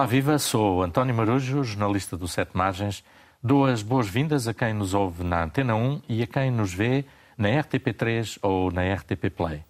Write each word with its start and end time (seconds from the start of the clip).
Olá, 0.00 0.06
viva, 0.06 0.38
sou 0.38 0.82
António 0.82 1.14
Marujo, 1.14 1.62
jornalista 1.62 2.16
do 2.16 2.26
Sete 2.26 2.56
Margens. 2.56 3.04
Dou 3.42 3.66
as 3.66 3.82
boas-vindas 3.82 4.48
a 4.48 4.54
quem 4.54 4.72
nos 4.72 4.94
ouve 4.94 5.22
na 5.22 5.44
Antena 5.44 5.74
1 5.74 6.00
e 6.08 6.22
a 6.22 6.26
quem 6.26 6.50
nos 6.50 6.72
vê 6.72 7.04
na 7.36 7.50
RTP3 7.50 8.38
ou 8.40 8.72
na 8.72 8.94
RTP 8.94 9.28
Play. 9.28 9.62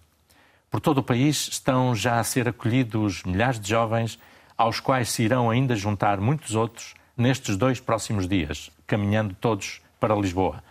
Por 0.69 0.79
todo 0.79 0.99
o 0.99 1.03
país 1.03 1.49
estão 1.49 1.93
já 1.93 2.17
a 2.17 2.23
ser 2.23 2.47
acolhidos 2.47 3.23
milhares 3.23 3.59
de 3.59 3.67
jovens, 3.67 4.17
aos 4.57 4.79
quais 4.79 5.09
se 5.09 5.21
irão 5.21 5.49
ainda 5.49 5.75
juntar 5.75 6.17
muitos 6.21 6.55
outros 6.55 6.93
nestes 7.17 7.57
dois 7.57 7.81
próximos 7.81 8.25
dias, 8.25 8.71
caminhando 8.87 9.33
todos 9.33 9.81
para 9.99 10.15
Lisboa. 10.15 10.63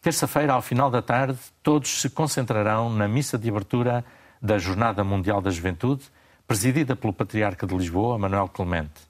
Terça-feira, 0.00 0.52
ao 0.52 0.62
final 0.62 0.92
da 0.92 1.02
tarde, 1.02 1.40
todos 1.60 2.00
se 2.00 2.08
concentrarão 2.08 2.88
na 2.88 3.08
missa 3.08 3.36
de 3.36 3.48
abertura 3.48 4.04
da 4.40 4.58
Jornada 4.58 5.02
Mundial 5.02 5.40
da 5.40 5.50
Juventude, 5.50 6.04
presidida 6.52 6.94
pelo 6.94 7.14
Patriarca 7.14 7.66
de 7.66 7.74
Lisboa, 7.74 8.18
Manuel 8.18 8.46
Clemente. 8.46 9.00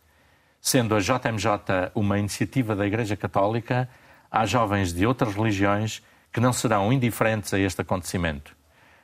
Sendo 0.61 0.95
a 0.95 1.01
JMJ 1.01 1.91
uma 1.93 2.17
iniciativa 2.17 2.77
da 2.77 2.87
Igreja 2.87 3.17
Católica, 3.17 3.89
há 4.31 4.47
jovens 4.47 4.93
de 4.93 5.05
outras 5.05 5.35
religiões 5.35 6.01
que 6.33 6.39
não 6.39 6.53
serão 6.53 6.93
indiferentes 6.93 7.53
a 7.53 7.59
este 7.59 7.81
acontecimento. 7.81 8.55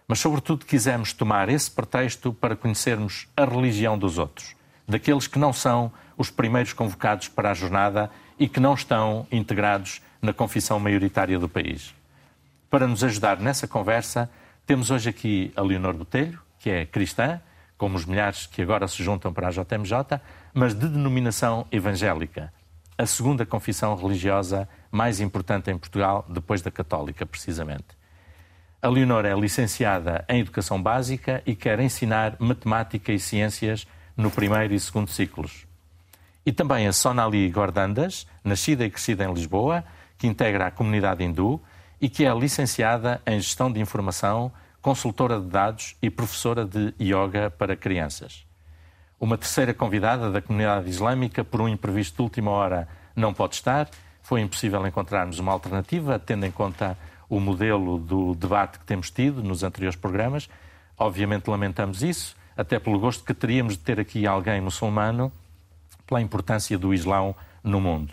Mas, 0.07 0.21
sobretudo, 0.21 0.65
quisemos 0.65 1.13
tomar 1.13 1.49
esse 1.49 1.69
pretexto 1.69 2.33
para 2.33 2.55
conhecermos 2.55 3.27
a 3.37 3.45
religião 3.45 3.99
dos 3.99 4.19
outros, 4.19 4.55
daqueles 4.87 5.27
que 5.27 5.41
não 5.41 5.53
são 5.53 5.91
os 6.17 6.31
primeiros 6.31 6.73
convocados 6.73 7.27
para 7.27 7.51
a 7.51 7.55
jornada 7.55 8.09
e 8.39 8.49
que 8.49 8.61
não 8.61 8.75
estão 8.75 9.27
integrados 9.33 10.01
na 10.23 10.33
confissão 10.33 10.79
maioritária 10.79 11.41
do 11.41 11.49
país. 11.49 11.93
Para 12.71 12.87
nos 12.87 13.03
ajudar 13.03 13.41
nessa 13.41 13.67
conversa, 13.67 14.31
temos 14.65 14.93
hoje 14.93 15.11
aqui 15.11 15.53
a 15.57 15.61
Leonor 15.61 15.95
Botelho, 15.95 16.41
que 16.61 16.71
é 16.71 16.87
cristã, 16.87 17.41
como 17.79 17.97
os 17.97 18.05
milhares 18.05 18.47
que 18.47 18.61
agora 18.61 18.87
se 18.89 19.03
juntam 19.03 19.33
para 19.33 19.49
a 19.49 19.51
JMJ, 19.51 20.21
mas 20.53 20.75
de 20.75 20.89
denominação 20.89 21.67
evangélica, 21.71 22.53
a 22.99 23.07
segunda 23.07 23.47
confissão 23.47 23.95
religiosa 23.95 24.69
mais 24.91 25.21
importante 25.21 25.71
em 25.71 25.79
Portugal, 25.79 26.27
depois 26.29 26.61
da 26.61 26.71
católica, 26.71 27.25
precisamente. 27.25 27.97
A 28.83 28.89
Leonor 28.89 29.25
é 29.25 29.35
licenciada 29.35 30.25
em 30.29 30.41
Educação 30.41 30.83
Básica 30.83 31.43
e 31.47 31.55
quer 31.55 31.79
ensinar 31.79 32.37
Matemática 32.41 33.13
e 33.13 33.19
Ciências 33.19 33.87
no 34.17 34.31
primeiro 34.31 34.75
e 34.75 34.81
segundo 34.81 35.11
ciclos. 35.11 35.67
E 36.45 36.53
também 36.53 36.89
a 36.89 36.93
Sonali 36.93 37.49
Gordandas, 37.51 38.27
nascida 38.43 38.85
e 38.85 38.91
crescida 38.91 39.25
em 39.25 39.33
Lisboa, 39.33 39.85
que 40.17 40.27
integra 40.27 40.67
a 40.67 40.71
comunidade 40.71 41.23
hindu 41.23 41.63
e 42.01 42.09
que 42.09 42.25
é 42.25 42.35
licenciada 42.35 43.21
em 43.27 43.39
Gestão 43.41 43.71
de 43.71 43.81
Informação, 43.81 44.51
consultora 44.81 45.41
de 45.41 45.47
dados 45.47 45.97
e 46.01 46.11
professora 46.11 46.65
de 46.65 46.95
yoga 47.01 47.51
para 47.51 47.77
crianças. 47.77 48.47
Uma 49.21 49.37
terceira 49.37 49.75
convidada 49.75 50.31
da 50.31 50.41
comunidade 50.41 50.89
islâmica, 50.89 51.43
por 51.43 51.61
um 51.61 51.69
imprevisto 51.69 52.17
de 52.17 52.23
última 52.23 52.51
hora, 52.53 52.89
não 53.17 53.35
pode 53.35 53.57
estar. 53.57 53.89
Foi 54.23 54.41
impossível 54.41 54.87
encontrarmos 54.87 55.39
uma 55.39 55.53
alternativa, 55.53 56.19
tendo 56.19 56.47
em 56.47 56.51
conta 56.51 56.97
o 57.29 57.41
modelo 57.41 57.99
do 57.99 58.35
debate 58.35 58.79
que 58.79 58.85
temos 58.85 59.11
tido 59.11 59.43
nos 59.43 59.63
anteriores 59.63 59.99
programas. 59.99 60.49
Obviamente 60.97 61.49
lamentamos 61.49 62.03
isso, 62.03 62.37
até 62.57 62.79
pelo 62.79 62.99
gosto 62.99 63.25
que 63.25 63.35
teríamos 63.35 63.75
de 63.75 63.81
ter 63.81 63.99
aqui 63.99 64.27
alguém 64.27 64.61
muçulmano, 64.61 65.33
pela 66.07 66.23
importância 66.23 66.79
do 66.79 66.95
Islão 66.95 67.35
no 67.63 67.81
mundo. 67.81 68.13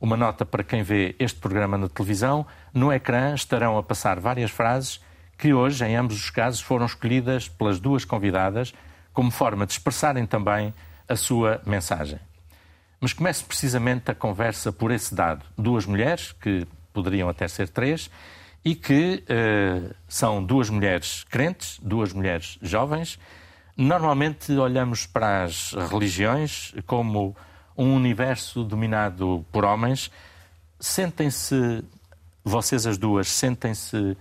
Uma 0.00 0.16
nota 0.16 0.44
para 0.44 0.62
quem 0.62 0.82
vê 0.82 1.16
este 1.18 1.40
programa 1.40 1.78
na 1.78 1.88
televisão: 1.88 2.46
no 2.72 2.92
ecrã 2.92 3.34
estarão 3.34 3.78
a 3.78 3.82
passar 3.82 4.20
várias 4.20 4.50
frases 4.50 5.00
que 5.36 5.52
hoje, 5.52 5.84
em 5.84 5.96
ambos 5.96 6.16
os 6.16 6.30
casos, 6.30 6.60
foram 6.60 6.86
escolhidas 6.86 7.48
pelas 7.48 7.80
duas 7.80 8.04
convidadas 8.04 8.72
como 9.12 9.30
forma 9.30 9.66
de 9.66 9.72
expressarem 9.72 10.26
também 10.26 10.74
a 11.08 11.16
sua 11.16 11.60
mensagem. 11.66 12.18
Mas 13.00 13.12
comece 13.12 13.44
precisamente 13.44 14.10
a 14.10 14.14
conversa 14.14 14.72
por 14.72 14.90
esse 14.90 15.14
dado. 15.14 15.44
Duas 15.56 15.86
mulheres, 15.86 16.32
que 16.32 16.66
poderiam 16.92 17.28
até 17.28 17.46
ser 17.46 17.68
três, 17.68 18.10
e 18.64 18.74
que 18.74 19.22
uh, 19.24 19.94
são 20.08 20.42
duas 20.42 20.70
mulheres 20.70 21.24
crentes, 21.24 21.78
duas 21.82 22.12
mulheres 22.12 22.58
jovens. 22.62 23.18
Normalmente 23.76 24.52
olhamos 24.52 25.04
para 25.04 25.44
as 25.44 25.72
religiões 25.90 26.74
como 26.86 27.36
um 27.76 27.94
universo 27.94 28.64
dominado 28.64 29.44
por 29.52 29.64
homens, 29.64 30.10
sentem-se, 30.78 31.84
vocês 32.44 32.86
as 32.86 32.96
duas, 32.96 33.28
sentem-se 33.28 34.16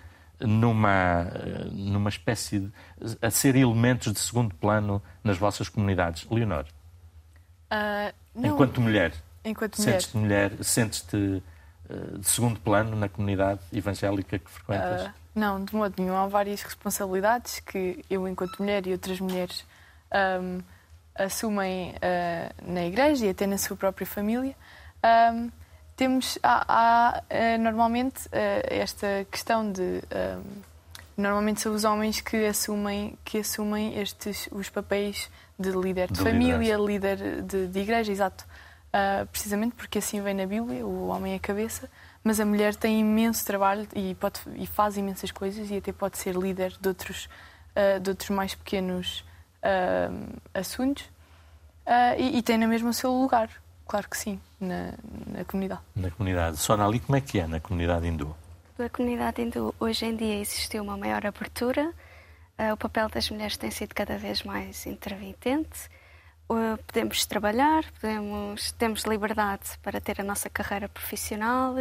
numa, 0.45 1.25
numa 1.71 2.09
espécie 2.09 2.59
de. 2.59 2.71
a 3.21 3.29
ser 3.29 3.55
elementos 3.55 4.13
de 4.13 4.19
segundo 4.19 4.53
plano 4.55 5.01
nas 5.23 5.37
vossas 5.37 5.69
comunidades? 5.69 6.25
Leonor? 6.29 6.65
Uh, 7.71 8.13
enquanto 8.35 8.79
mulher. 8.79 9.13
Enquanto 9.43 9.79
mulher. 9.79 9.91
Sentes-te 9.93 10.17
mulher, 10.17 10.63
sentes-te 10.63 11.15
uh, 11.17 12.19
de 12.19 12.27
segundo 12.27 12.59
plano 12.59 12.95
na 12.95 13.09
comunidade 13.09 13.61
evangélica 13.71 14.37
que 14.37 14.49
frequentas? 14.49 15.07
Uh, 15.07 15.13
não, 15.35 15.63
de 15.63 15.75
modo 15.75 15.93
nenhum. 15.97 16.15
Há 16.15 16.27
várias 16.27 16.61
responsabilidades 16.61 17.59
que 17.59 18.03
eu, 18.09 18.27
enquanto 18.27 18.59
mulher, 18.59 18.85
e 18.85 18.91
outras 18.91 19.19
mulheres. 19.19 19.65
Um, 20.13 20.61
assumem 21.15 21.91
uh, 21.91 22.71
na 22.71 22.85
igreja 22.85 23.25
e 23.25 23.29
até 23.29 23.45
na 23.45 23.57
sua 23.57 23.75
própria 23.77 24.05
família. 24.05 24.55
Um, 25.33 25.51
temos 25.95 26.37
há, 26.41 26.65
há 26.67 27.21
uh, 27.21 27.61
normalmente 27.61 28.27
uh, 28.27 28.31
esta 28.65 29.25
questão 29.29 29.71
de 29.71 30.01
normalmente 31.15 31.61
são 31.61 31.73
os 31.73 31.83
homens 31.83 32.21
que 32.21 32.45
assumem 32.45 33.17
que 33.23 33.39
assumem 33.39 33.99
estes 33.99 34.49
os 34.51 34.69
papéis 34.69 35.29
de 35.59 35.69
líder 35.69 36.07
de, 36.07 36.13
de 36.13 36.23
família, 36.23 36.75
líder 36.75 37.43
de, 37.43 37.67
de, 37.67 37.79
igreja, 37.79 38.11
exato. 38.11 38.43
precisamente 39.31 39.75
porque 39.75 39.99
assim 39.99 40.19
vem 40.21 40.33
na 40.33 40.47
Bíblia, 40.47 40.83
o 40.83 41.09
homem 41.09 41.33
é 41.33 41.35
a 41.35 41.39
cabeça, 41.39 41.87
mas 42.23 42.39
a 42.39 42.45
mulher 42.45 42.75
tem 42.75 42.99
imenso 42.99 43.45
trabalho 43.45 43.87
e, 43.95 44.15
pode, 44.15 44.41
e 44.55 44.65
faz 44.65 44.97
imensas 44.97 45.29
coisas 45.31 45.69
e 45.69 45.77
até 45.77 45.91
pode 45.91 46.17
ser 46.17 46.35
líder 46.35 46.75
de 46.81 46.87
outros, 46.87 47.29
de 48.01 48.09
outros 48.09 48.31
mais 48.31 48.55
pequenos 48.55 49.23
uh, 49.63 50.39
assuntos. 50.51 51.07
E, 52.17 52.39
e, 52.39 52.41
tem 52.41 52.57
na 52.57 52.65
mesma 52.65 52.89
o 52.89 52.93
seu 52.93 53.11
lugar, 53.11 53.49
claro 53.87 54.09
que 54.09 54.17
sim, 54.17 54.39
na, 54.63 54.93
na 55.27 55.45
comunidade. 55.45 55.81
Na 55.95 56.09
comunidade. 56.11 56.57
Sonali, 56.57 56.99
como 56.99 57.15
é 57.15 57.21
que 57.21 57.39
é 57.39 57.47
na 57.47 57.59
comunidade 57.59 58.07
hindu? 58.07 58.35
Na 58.77 58.89
comunidade 58.89 59.41
hindu, 59.41 59.73
hoje 59.79 60.05
em 60.05 60.15
dia 60.15 60.39
existiu 60.39 60.83
uma 60.83 60.97
maior 60.97 61.25
abertura, 61.25 61.93
uh, 62.57 62.73
o 62.73 62.77
papel 62.77 63.07
das 63.09 63.29
mulheres 63.29 63.55
tem 63.57 63.69
sido 63.69 63.93
cada 63.93 64.17
vez 64.17 64.43
mais 64.43 64.85
intermitente. 64.85 65.89
Uh, 66.49 66.77
podemos 66.85 67.25
trabalhar, 67.25 67.83
podemos, 67.99 68.71
temos 68.73 69.03
liberdade 69.03 69.77
para 69.81 70.01
ter 70.01 70.19
a 70.19 70.23
nossa 70.23 70.49
carreira 70.49 70.89
profissional, 70.89 71.75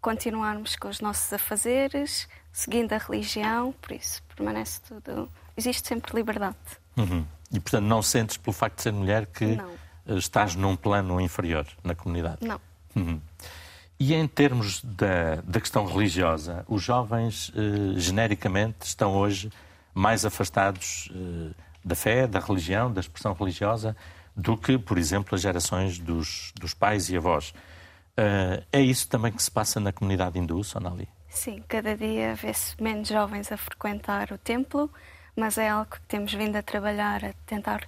continuarmos 0.00 0.76
com 0.76 0.88
os 0.88 1.00
nossos 1.00 1.32
afazeres, 1.32 2.28
seguindo 2.52 2.92
a 2.92 2.98
religião, 2.98 3.72
por 3.80 3.92
isso 3.92 4.22
permanece 4.34 4.80
tudo. 4.82 5.30
Existe 5.56 5.88
sempre 5.88 6.14
liberdade. 6.14 6.56
Uhum. 6.96 7.24
E, 7.52 7.60
portanto, 7.60 7.84
não 7.84 8.02
sentes, 8.02 8.36
pelo 8.36 8.52
facto 8.52 8.76
de 8.76 8.82
ser 8.82 8.92
mulher, 8.92 9.26
que 9.26 9.56
não. 9.56 9.83
Eh, 10.06 10.14
estás 10.16 10.54
num 10.54 10.76
plano 10.76 11.20
inferior 11.20 11.66
na 11.82 11.94
comunidade? 11.94 12.38
Não. 12.46 12.60
Uhum. 12.94 13.20
E 13.98 14.14
em 14.14 14.26
termos 14.26 14.82
da, 14.82 15.36
da 15.44 15.60
questão 15.60 15.86
religiosa, 15.86 16.64
os 16.68 16.82
jovens, 16.82 17.52
eh, 17.54 17.98
genericamente, 17.98 18.86
estão 18.86 19.14
hoje 19.14 19.50
mais 19.94 20.24
afastados 20.24 21.08
eh, 21.14 21.54
da 21.84 21.94
fé, 21.94 22.26
da 22.26 22.40
religião, 22.40 22.92
da 22.92 23.00
expressão 23.00 23.32
religiosa, 23.32 23.96
do 24.36 24.56
que, 24.56 24.78
por 24.78 24.98
exemplo, 24.98 25.34
as 25.34 25.40
gerações 25.40 25.98
dos, 25.98 26.52
dos 26.58 26.74
pais 26.74 27.08
e 27.08 27.16
avós. 27.16 27.54
Uh, 28.16 28.62
é 28.72 28.80
isso 28.80 29.08
também 29.08 29.32
que 29.32 29.42
se 29.42 29.50
passa 29.50 29.80
na 29.80 29.92
comunidade 29.92 30.38
hindu, 30.38 30.62
Sonali? 30.62 31.08
Sim, 31.28 31.62
cada 31.66 31.96
dia 31.96 32.34
vê-se 32.34 32.80
menos 32.80 33.08
jovens 33.08 33.50
a 33.50 33.56
frequentar 33.56 34.30
o 34.32 34.38
templo, 34.38 34.90
mas 35.36 35.58
é 35.58 35.68
algo 35.68 35.90
que 35.90 36.00
temos 36.02 36.32
vindo 36.32 36.56
a 36.56 36.62
trabalhar, 36.62 37.24
a 37.24 37.32
tentar. 37.46 37.86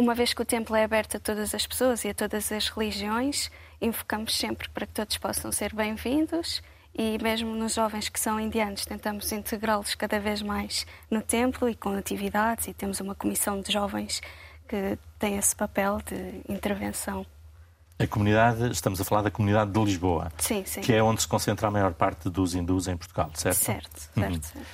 Uma 0.00 0.14
vez 0.14 0.32
que 0.32 0.40
o 0.40 0.46
templo 0.46 0.74
é 0.74 0.82
aberto 0.82 1.18
a 1.18 1.20
todas 1.20 1.54
as 1.54 1.66
pessoas 1.66 2.06
e 2.06 2.08
a 2.08 2.14
todas 2.14 2.50
as 2.50 2.68
religiões, 2.70 3.50
invocamos 3.82 4.34
sempre 4.34 4.66
para 4.70 4.86
que 4.86 4.94
todos 4.94 5.18
possam 5.18 5.52
ser 5.52 5.74
bem-vindos 5.74 6.62
e 6.94 7.18
mesmo 7.22 7.54
nos 7.54 7.74
jovens 7.74 8.08
que 8.08 8.18
são 8.18 8.40
indianos 8.40 8.86
tentamos 8.86 9.30
integrá-los 9.30 9.94
cada 9.94 10.18
vez 10.18 10.40
mais 10.40 10.86
no 11.10 11.20
templo 11.20 11.68
e 11.68 11.74
com 11.74 11.90
atividades 11.90 12.66
e 12.66 12.72
temos 12.72 12.98
uma 13.00 13.14
comissão 13.14 13.60
de 13.60 13.70
jovens 13.70 14.22
que 14.66 14.98
tem 15.18 15.36
esse 15.36 15.54
papel 15.54 16.00
de 16.06 16.50
intervenção. 16.50 17.26
A 17.98 18.06
comunidade, 18.06 18.72
estamos 18.72 19.02
a 19.02 19.04
falar 19.04 19.20
da 19.20 19.30
comunidade 19.30 19.70
de 19.70 19.84
Lisboa, 19.84 20.32
sim, 20.38 20.64
sim. 20.64 20.80
que 20.80 20.94
é 20.94 21.02
onde 21.02 21.20
se 21.20 21.28
concentra 21.28 21.68
a 21.68 21.70
maior 21.70 21.92
parte 21.92 22.30
dos 22.30 22.54
hindus 22.54 22.88
em 22.88 22.96
Portugal, 22.96 23.30
certo? 23.34 23.56
Certo, 23.58 24.00
certo. 24.00 24.16
Uhum. 24.16 24.42
certo. 24.42 24.66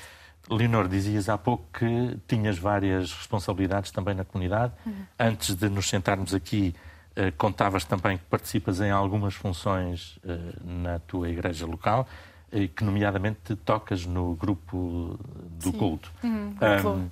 Leonor, 0.51 0.89
dizias 0.89 1.29
há 1.29 1.37
pouco 1.37 1.65
que 1.73 2.19
tinhas 2.29 2.59
várias 2.59 3.13
responsabilidades 3.13 3.91
também 3.91 4.15
na 4.15 4.25
comunidade. 4.25 4.73
Uhum. 4.85 4.95
Antes 5.19 5.55
de 5.55 5.69
nos 5.69 5.89
sentarmos 5.89 6.35
aqui, 6.35 6.75
eh, 7.17 7.31
contavas 7.33 7.85
também 7.85 8.19
que 8.19 8.25
participas 8.25 8.81
em 8.81 8.91
algumas 8.91 9.35
funções 9.35 10.19
eh, 10.25 10.39
na 10.63 10.99
tua 11.01 11.29
igreja 11.29 11.67
local 11.67 12.07
e 12.53 12.69
que, 12.69 12.85
nomeadamente, 12.85 13.57
tocas 13.57 14.07
no 14.07 14.35
grupo 14.35 15.19
do 15.59 15.71
Sim. 15.71 15.79
culto. 15.79 16.13
Uhum, 16.23 16.55
um, 16.95 17.09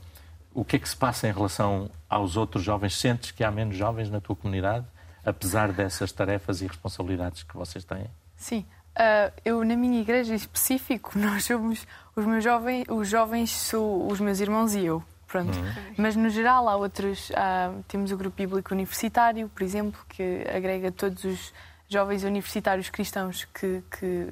o 0.54 0.64
que 0.64 0.76
é 0.76 0.78
que 0.78 0.88
se 0.88 0.96
passa 0.96 1.26
em 1.26 1.32
relação 1.32 1.90
aos 2.08 2.36
outros 2.36 2.62
jovens? 2.62 2.94
Sentes 2.96 3.32
que 3.32 3.42
há 3.42 3.50
menos 3.50 3.76
jovens 3.76 4.08
na 4.08 4.20
tua 4.20 4.36
comunidade, 4.36 4.86
apesar 5.24 5.72
dessas 5.72 6.12
tarefas 6.12 6.62
e 6.62 6.66
responsabilidades 6.66 7.42
que 7.42 7.56
vocês 7.56 7.84
têm? 7.84 8.06
Sim. 8.36 8.64
Uh, 8.94 9.32
eu, 9.44 9.64
na 9.64 9.76
minha 9.76 10.00
igreja 10.00 10.32
em 10.32 10.36
específico, 10.36 11.12
nós 11.18 11.44
somos 11.44 11.86
os 12.14 12.24
meus 12.24 12.44
jovens, 12.44 12.84
os 12.88 13.08
jovens 13.08 13.50
são 13.50 14.06
os 14.06 14.20
meus 14.20 14.40
irmãos 14.40 14.74
e 14.74 14.86
eu. 14.86 15.02
Pronto. 15.26 15.58
Uhum. 15.58 15.94
Mas 15.96 16.14
no 16.14 16.30
geral 16.30 16.68
há 16.68 16.76
outros. 16.76 17.30
Uh, 17.30 17.82
temos 17.88 18.12
o 18.12 18.16
grupo 18.16 18.36
bíblico 18.36 18.72
universitário, 18.72 19.48
por 19.48 19.64
exemplo, 19.64 20.00
que 20.08 20.44
agrega 20.48 20.92
todos 20.92 21.24
os 21.24 21.52
jovens 21.88 22.22
universitários 22.22 22.88
cristãos 22.88 23.44
que, 23.46 23.82
que 23.90 24.28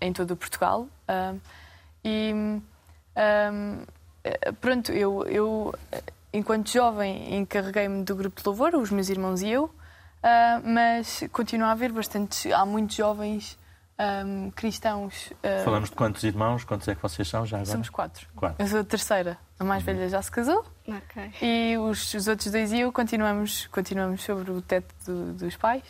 em 0.00 0.12
todo 0.12 0.30
o 0.30 0.36
Portugal. 0.36 0.88
Uh, 1.06 1.38
e 2.02 2.32
um, 2.34 3.82
pronto, 4.60 4.92
eu, 4.92 5.24
eu, 5.24 5.74
enquanto 6.32 6.70
jovem, 6.70 7.36
encarreguei-me 7.36 8.02
do 8.04 8.14
grupo 8.14 8.40
de 8.40 8.46
louvor, 8.46 8.74
os 8.74 8.90
meus 8.90 9.08
irmãos 9.08 9.42
e 9.42 9.50
eu, 9.50 9.64
uh, 9.64 9.70
mas 10.64 11.24
continua 11.32 11.68
a 11.68 11.72
haver 11.72 11.92
bastante. 11.92 12.52
Há 12.52 12.64
muitos 12.64 12.96
jovens 12.96 13.58
um, 13.98 14.50
cristãos. 14.50 15.32
Uh, 15.42 15.64
Falamos 15.64 15.90
de 15.90 15.96
quantos 15.96 16.22
irmãos? 16.22 16.64
Quantos 16.64 16.86
é 16.88 16.94
que 16.94 17.02
vocês 17.02 17.26
são 17.26 17.46
já 17.46 17.58
agora? 17.58 17.72
Somos 17.72 17.88
quatro. 17.88 18.26
quatro. 18.34 18.62
Eu 18.62 18.68
sou 18.68 18.80
a 18.80 18.84
terceira. 18.84 19.38
A 19.58 19.64
mais 19.64 19.86
uhum. 19.86 19.94
velha 19.94 20.08
já 20.08 20.20
se 20.20 20.30
casou. 20.30 20.64
Okay. 20.86 21.32
E 21.40 21.78
os, 21.78 22.12
os, 22.12 22.28
outros 22.28 22.50
dois 22.50 22.72
e 22.72 22.80
eu 22.80 22.92
continuamos, 22.92 23.66
continuamos 23.68 24.22
sobre 24.22 24.50
o 24.50 24.60
teto 24.60 24.94
do, 25.06 25.32
dos 25.32 25.56
pais. 25.56 25.82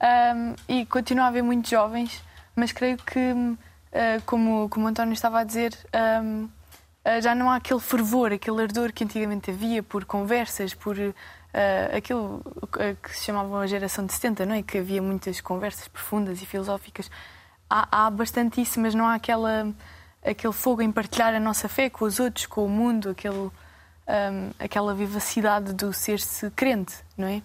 Um, 0.00 0.54
e 0.68 0.86
continua 0.86 1.24
a 1.24 1.28
haver 1.28 1.42
muitos 1.42 1.70
jovens, 1.70 2.22
mas 2.54 2.72
creio 2.72 2.96
que, 2.96 3.32
uh, 3.32 4.22
como, 4.24 4.68
como 4.68 4.86
o 4.86 4.88
António 4.88 5.12
estava 5.12 5.40
a 5.40 5.44
dizer, 5.44 5.76
um, 6.22 6.44
uh, 6.44 6.50
ah, 7.04 7.20
já 7.20 7.34
não 7.34 7.50
há 7.50 7.56
aquele 7.56 7.80
fervor, 7.80 8.32
aquele 8.32 8.62
ardor 8.62 8.92
que 8.92 9.02
antigamente 9.02 9.50
havia 9.50 9.82
por 9.82 10.04
conversas, 10.04 10.72
por 10.72 10.96
uh, 11.54 11.96
aquilo 11.96 12.42
que 13.02 13.16
se 13.16 13.26
chamava 13.26 13.60
a 13.60 13.66
geração 13.66 14.04
de 14.04 14.12
70, 14.12 14.46
não 14.46 14.54
é? 14.54 14.62
Que 14.62 14.78
havia 14.78 15.02
muitas 15.02 15.40
conversas 15.40 15.88
profundas 15.88 16.42
e 16.42 16.46
filosóficas. 16.46 17.10
Há, 17.68 18.06
há 18.06 18.10
bastante 18.10 18.60
isso, 18.60 18.80
mas 18.80 18.94
não 18.94 19.06
há 19.06 19.14
aquela, 19.14 19.72
aquele 20.24 20.52
fogo 20.52 20.82
em 20.82 20.90
partilhar 20.90 21.34
a 21.34 21.40
nossa 21.40 21.68
fé 21.68 21.90
com 21.90 22.04
os 22.04 22.18
outros, 22.18 22.46
com 22.46 22.64
o 22.64 22.68
mundo, 22.68 23.10
aquele, 23.10 23.36
um, 23.36 23.50
aquela 24.58 24.94
vivacidade 24.94 25.72
do 25.72 25.92
ser-se 25.92 26.50
crente, 26.50 26.96
não 27.16 27.28
é? 27.28 27.42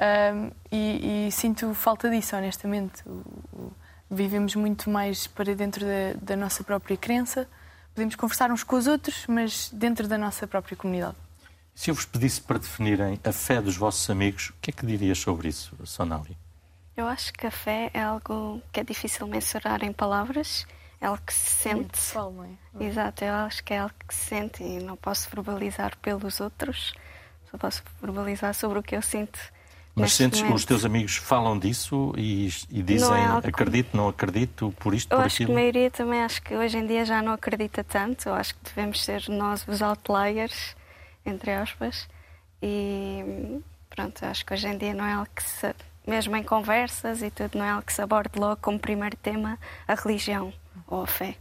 Um, 0.00 0.52
e, 0.70 1.26
e, 1.26 1.32
sinto 1.32 1.74
falta 1.74 2.08
disso, 2.08 2.36
honestamente. 2.36 3.02
O, 3.04 3.24
o, 3.52 3.72
vivemos 4.10 4.54
muito 4.54 4.88
mais 4.88 5.26
para 5.26 5.54
dentro 5.54 5.84
da, 5.84 6.14
da 6.22 6.36
nossa 6.36 6.62
própria 6.62 6.96
crença. 6.96 7.48
Podemos 7.94 8.14
conversar 8.14 8.50
uns 8.52 8.62
com 8.62 8.76
os 8.76 8.86
outros, 8.86 9.26
mas 9.26 9.70
dentro 9.70 10.06
da 10.06 10.16
nossa 10.16 10.46
própria 10.46 10.76
comunidade. 10.76 11.16
Se 11.78 11.92
eu 11.92 11.94
vos 11.94 12.04
pedisse 12.04 12.40
para 12.40 12.58
definirem 12.58 13.20
a 13.22 13.30
fé 13.30 13.62
dos 13.62 13.76
vossos 13.76 14.10
amigos, 14.10 14.48
o 14.48 14.54
que 14.60 14.70
é 14.70 14.72
que 14.72 14.84
dirias 14.84 15.16
sobre 15.16 15.46
isso, 15.46 15.76
Sonali? 15.84 16.36
Eu 16.96 17.06
acho 17.06 17.32
que 17.32 17.46
a 17.46 17.52
fé 17.52 17.88
é 17.94 18.02
algo 18.02 18.60
que 18.72 18.80
é 18.80 18.82
difícil 18.82 19.28
mensurar 19.28 19.84
em 19.84 19.92
palavras, 19.92 20.66
é 21.00 21.06
algo 21.06 21.22
que 21.24 21.32
se 21.32 21.50
sente. 21.50 21.76
Muito 21.76 21.92
pessoal, 21.92 22.34
é? 22.44 22.84
Exato, 22.84 23.24
eu 23.24 23.32
acho 23.32 23.62
que 23.62 23.74
é 23.74 23.78
algo 23.78 23.94
que 24.08 24.12
se 24.12 24.24
sente 24.24 24.60
e 24.60 24.80
não 24.80 24.96
posso 24.96 25.30
verbalizar 25.32 25.96
pelos 25.98 26.40
outros, 26.40 26.94
só 27.48 27.56
posso 27.56 27.84
verbalizar 28.02 28.52
sobre 28.54 28.80
o 28.80 28.82
que 28.82 28.96
eu 28.96 29.00
sinto. 29.00 29.38
Mas 29.94 30.14
sentes 30.14 30.42
que 30.42 30.52
os 30.52 30.64
teus 30.64 30.84
amigos 30.84 31.14
falam 31.14 31.56
disso 31.56 32.12
e, 32.18 32.48
e 32.70 32.82
dizem 32.82 33.08
não 33.08 33.16
é 33.16 33.24
algo... 33.24 33.48
acredito, 33.48 33.96
não 33.96 34.08
acredito, 34.08 34.74
por 34.80 34.94
isto, 34.94 35.12
eu 35.12 35.18
por 35.18 35.26
acho 35.26 35.36
aquilo? 35.36 35.46
que 35.46 35.52
a 35.52 35.54
maioria 35.54 35.90
também 35.92 36.22
acho 36.22 36.42
que 36.42 36.56
hoje 36.56 36.76
em 36.76 36.88
dia 36.88 37.04
já 37.04 37.22
não 37.22 37.30
acredita 37.30 37.84
tanto. 37.84 38.28
Eu 38.28 38.34
acho 38.34 38.56
que 38.56 38.64
devemos 38.64 39.04
ser 39.04 39.28
nós 39.28 39.64
os 39.68 39.80
outliers 39.80 40.76
entre 41.28 41.52
aspas, 41.52 42.08
e 42.62 43.60
pronto, 43.88 44.24
acho 44.24 44.44
que 44.44 44.54
hoje 44.54 44.66
em 44.66 44.78
dia 44.78 44.94
não 44.94 45.04
é 45.04 45.12
algo 45.12 45.28
que 45.34 45.42
se, 45.42 45.74
mesmo 46.06 46.36
em 46.36 46.42
conversas 46.42 47.22
e 47.22 47.30
tudo, 47.30 47.58
não 47.58 47.64
é 47.64 47.70
algo 47.70 47.82
que 47.82 47.92
se 47.92 48.02
aborde 48.02 48.38
logo 48.38 48.56
como 48.60 48.78
primeiro 48.78 49.16
tema 49.16 49.58
a 49.86 49.94
religião 49.94 50.52
ou 50.86 51.02
a 51.02 51.06
fé. 51.06 51.36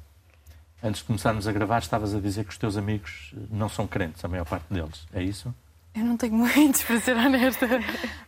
Antes 0.84 1.01
de 1.01 1.07
começarmos 1.07 1.48
a 1.48 1.51
gravar, 1.51 1.80
estavas 1.80 2.13
a 2.13 2.19
dizer 2.19 2.44
que 2.44 2.51
os 2.51 2.57
teus 2.57 2.78
amigos 2.78 3.34
não 3.50 3.68
são 3.68 3.88
crentes, 3.88 4.24
a 4.24 4.28
maior 4.28 4.45
parte 4.45 4.72
deles, 4.72 5.07
é 5.12 5.24
isso? 5.24 5.54
Eu 5.95 6.06
não 6.06 6.18
tenho 6.18 6.33
muitos, 6.38 6.83
para 6.83 7.00
ser 7.00 7.18
honesta, 7.18 7.68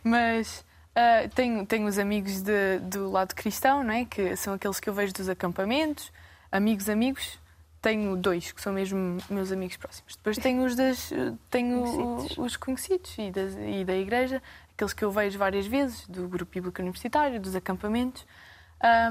mas 0.02 0.64
uh, 0.96 1.28
tenho, 1.34 1.64
tenho 1.64 1.86
os 1.86 1.98
amigos 1.98 2.42
de, 2.42 2.78
do 2.80 3.08
lado 3.10 3.34
cristão, 3.34 3.84
não 3.84 3.94
é? 3.94 4.04
que 4.04 4.34
são 4.36 4.54
aqueles 4.54 4.80
que 4.80 4.88
eu 4.88 4.94
vejo 4.94 5.12
dos 5.12 5.28
acampamentos, 5.28 6.12
amigos, 6.50 6.88
amigos, 6.88 7.38
tenho 7.80 8.16
dois 8.16 8.52
que 8.52 8.60
são 8.60 8.72
mesmo 8.72 9.18
meus 9.28 9.50
amigos 9.52 9.76
próximos. 9.76 10.16
Depois 10.16 10.36
tenho 10.38 10.64
os 10.64 10.76
das 10.76 11.10
tenho 11.50 11.82
conhecidos. 11.82 12.38
os 12.38 12.56
conhecidos 12.56 13.14
e, 13.18 13.30
das, 13.30 13.54
e 13.54 13.84
da 13.84 13.94
igreja, 13.94 14.42
aqueles 14.74 14.92
que 14.92 15.04
eu 15.04 15.10
vejo 15.10 15.38
várias 15.38 15.66
vezes 15.66 16.06
do 16.06 16.28
grupo 16.28 16.52
bíblico 16.52 16.80
universitário, 16.80 17.40
dos 17.40 17.54
acampamentos. 17.54 18.26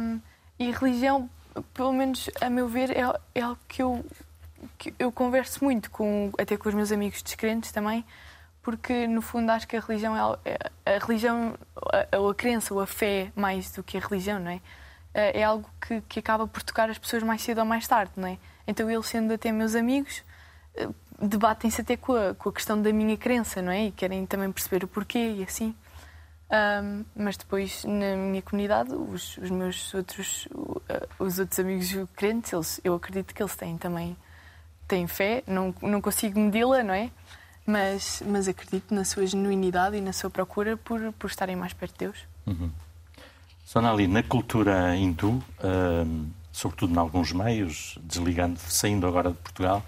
Um, 0.02 0.20
e 0.58 0.72
religião, 0.72 1.30
pelo 1.74 1.94
menos 1.94 2.30
a 2.42 2.50
meu 2.50 2.68
ver, 2.68 2.92
é, 2.92 3.04
é 3.36 3.42
algo 3.42 3.60
que 3.68 3.82
eu 3.82 4.06
que 4.78 4.94
eu 5.00 5.12
converso 5.12 5.64
muito 5.64 5.90
com 5.90 6.32
até 6.38 6.58
com 6.58 6.68
os 6.68 6.76
meus 6.76 6.92
amigos 6.92 7.22
descrentes 7.22 7.72
também, 7.72 8.06
porque 8.62 9.08
no 9.08 9.22
fundo 9.22 9.50
acho 9.52 9.68
que 9.68 9.78
a 9.78 9.80
religião 9.80 10.38
é, 10.44 10.58
é 10.86 10.96
a 10.96 11.00
religião 11.00 11.58
ou 12.14 12.28
a, 12.28 12.32
a 12.32 12.36
crença 12.36 12.74
ou 12.74 12.82
a 12.82 12.88
fé 12.88 13.32
mais 13.36 13.72
do 13.72 13.84
que 13.84 13.98
a 13.98 14.02
religião, 14.02 14.40
não 14.40 14.52
é? 14.52 14.62
É, 15.14 15.40
é 15.40 15.44
algo 15.44 15.68
que, 15.82 16.02
que 16.02 16.20
acaba 16.20 16.48
por 16.48 16.62
tocar 16.62 16.90
as 16.90 16.98
pessoas 16.98 17.24
mais 17.24 17.42
cedo 17.42 17.60
ou 17.60 17.66
mais 17.66 17.88
tarde, 17.88 18.12
não 18.16 18.28
é? 18.28 18.38
Então, 18.70 18.90
eles 18.90 19.08
sendo 19.08 19.34
até 19.34 19.52
meus 19.52 19.74
amigos, 19.74 20.24
eh, 20.76 20.88
debatem-se 21.20 21.82
até 21.82 21.98
com 21.98 22.14
a, 22.14 22.36
com 22.36 22.50
a 22.50 22.54
questão 22.54 22.80
da 22.80 22.94
minha 22.94 23.18
crença, 23.18 23.64
não 23.64 23.72
é? 23.72 23.88
E 23.88 23.92
querem 23.92 24.28
também 24.28 24.52
perceber 24.52 24.84
o 24.84 24.88
porquê 24.88 25.38
e 25.40 25.44
assim. 25.44 25.76
Um, 26.52 27.04
mas 27.16 27.36
depois, 27.36 27.84
na 27.84 28.16
minha 28.16 28.42
comunidade, 28.44 28.94
os, 28.94 29.38
os 29.38 29.50
meus 29.50 29.92
outros, 29.94 30.48
eh, 30.88 31.08
os 31.18 31.40
outros 31.40 31.60
amigos 31.60 31.90
crentes, 32.16 32.54
eles, 32.54 32.80
eu 32.84 32.94
acredito 32.94 33.34
que 33.34 33.42
eles 33.42 33.56
têm 33.56 33.76
também 33.76 34.16
têm 34.88 35.08
fé, 35.08 35.44
não, 35.48 35.74
não 35.82 36.02
consigo 36.02 36.40
medi-la, 36.40 36.84
não 36.84 36.94
é? 36.94 37.10
Mas, 37.66 38.22
mas 38.26 38.48
acredito 38.48 38.94
na 38.94 39.06
sua 39.06 39.26
genuinidade 39.26 39.96
e 39.98 40.02
na 40.02 40.12
sua 40.14 40.30
procura 40.30 40.78
por, 40.78 41.00
por 41.14 41.28
estarem 41.28 41.56
mais 41.56 41.74
perto 41.74 41.94
de 41.94 42.00
Deus. 42.00 42.18
Uhum. 42.48 42.72
Sonali, 43.64 44.08
na 44.08 44.24
cultura 44.24 44.96
hindu, 44.96 45.44
sobretudo 46.60 46.94
em 46.94 46.98
alguns 46.98 47.32
meios, 47.32 47.98
desligando, 48.04 48.60
saindo 48.68 49.08
agora 49.08 49.32
de 49.32 49.38
Portugal, 49.38 49.84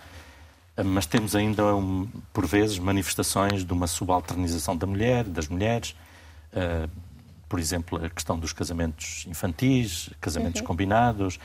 eh, 0.77 0.83
mas 0.83 1.05
temos 1.05 1.35
ainda, 1.35 1.63
por 2.31 2.45
vezes, 2.47 2.79
manifestações 2.79 3.65
de 3.65 3.73
uma 3.73 3.87
subalternização 3.87 4.77
da 4.77 4.87
mulher, 4.87 5.25
das 5.25 5.49
mulheres, 5.49 5.93
uh, 6.53 6.89
por 7.49 7.59
exemplo, 7.59 8.03
a 8.03 8.09
questão 8.09 8.39
dos 8.39 8.53
casamentos 8.53 9.25
infantis, 9.27 10.09
casamentos 10.21 10.61
uhum. 10.61 10.67
combinados. 10.67 11.37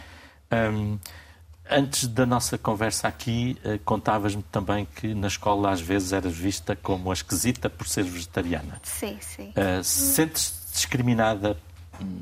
Antes 1.69 2.07
da 2.07 2.25
nossa 2.25 2.57
conversa 2.57 3.09
aqui, 3.09 3.59
uh, 3.65 3.81
contavas-me 3.85 4.45
também 4.45 4.87
que 4.95 5.13
na 5.13 5.27
escola 5.27 5.73
às 5.73 5.81
vezes 5.81 6.13
eras 6.13 6.33
vista 6.33 6.77
como 6.77 7.11
a 7.11 7.13
esquisita 7.13 7.69
por 7.69 7.89
ser 7.89 8.05
vegetariana. 8.05 8.81
Sim, 8.85 9.19
sim. 9.21 9.51
Uh, 9.51 9.83
Sentes-te 9.83 10.73
discriminada 10.73 11.59
hum, 12.01 12.21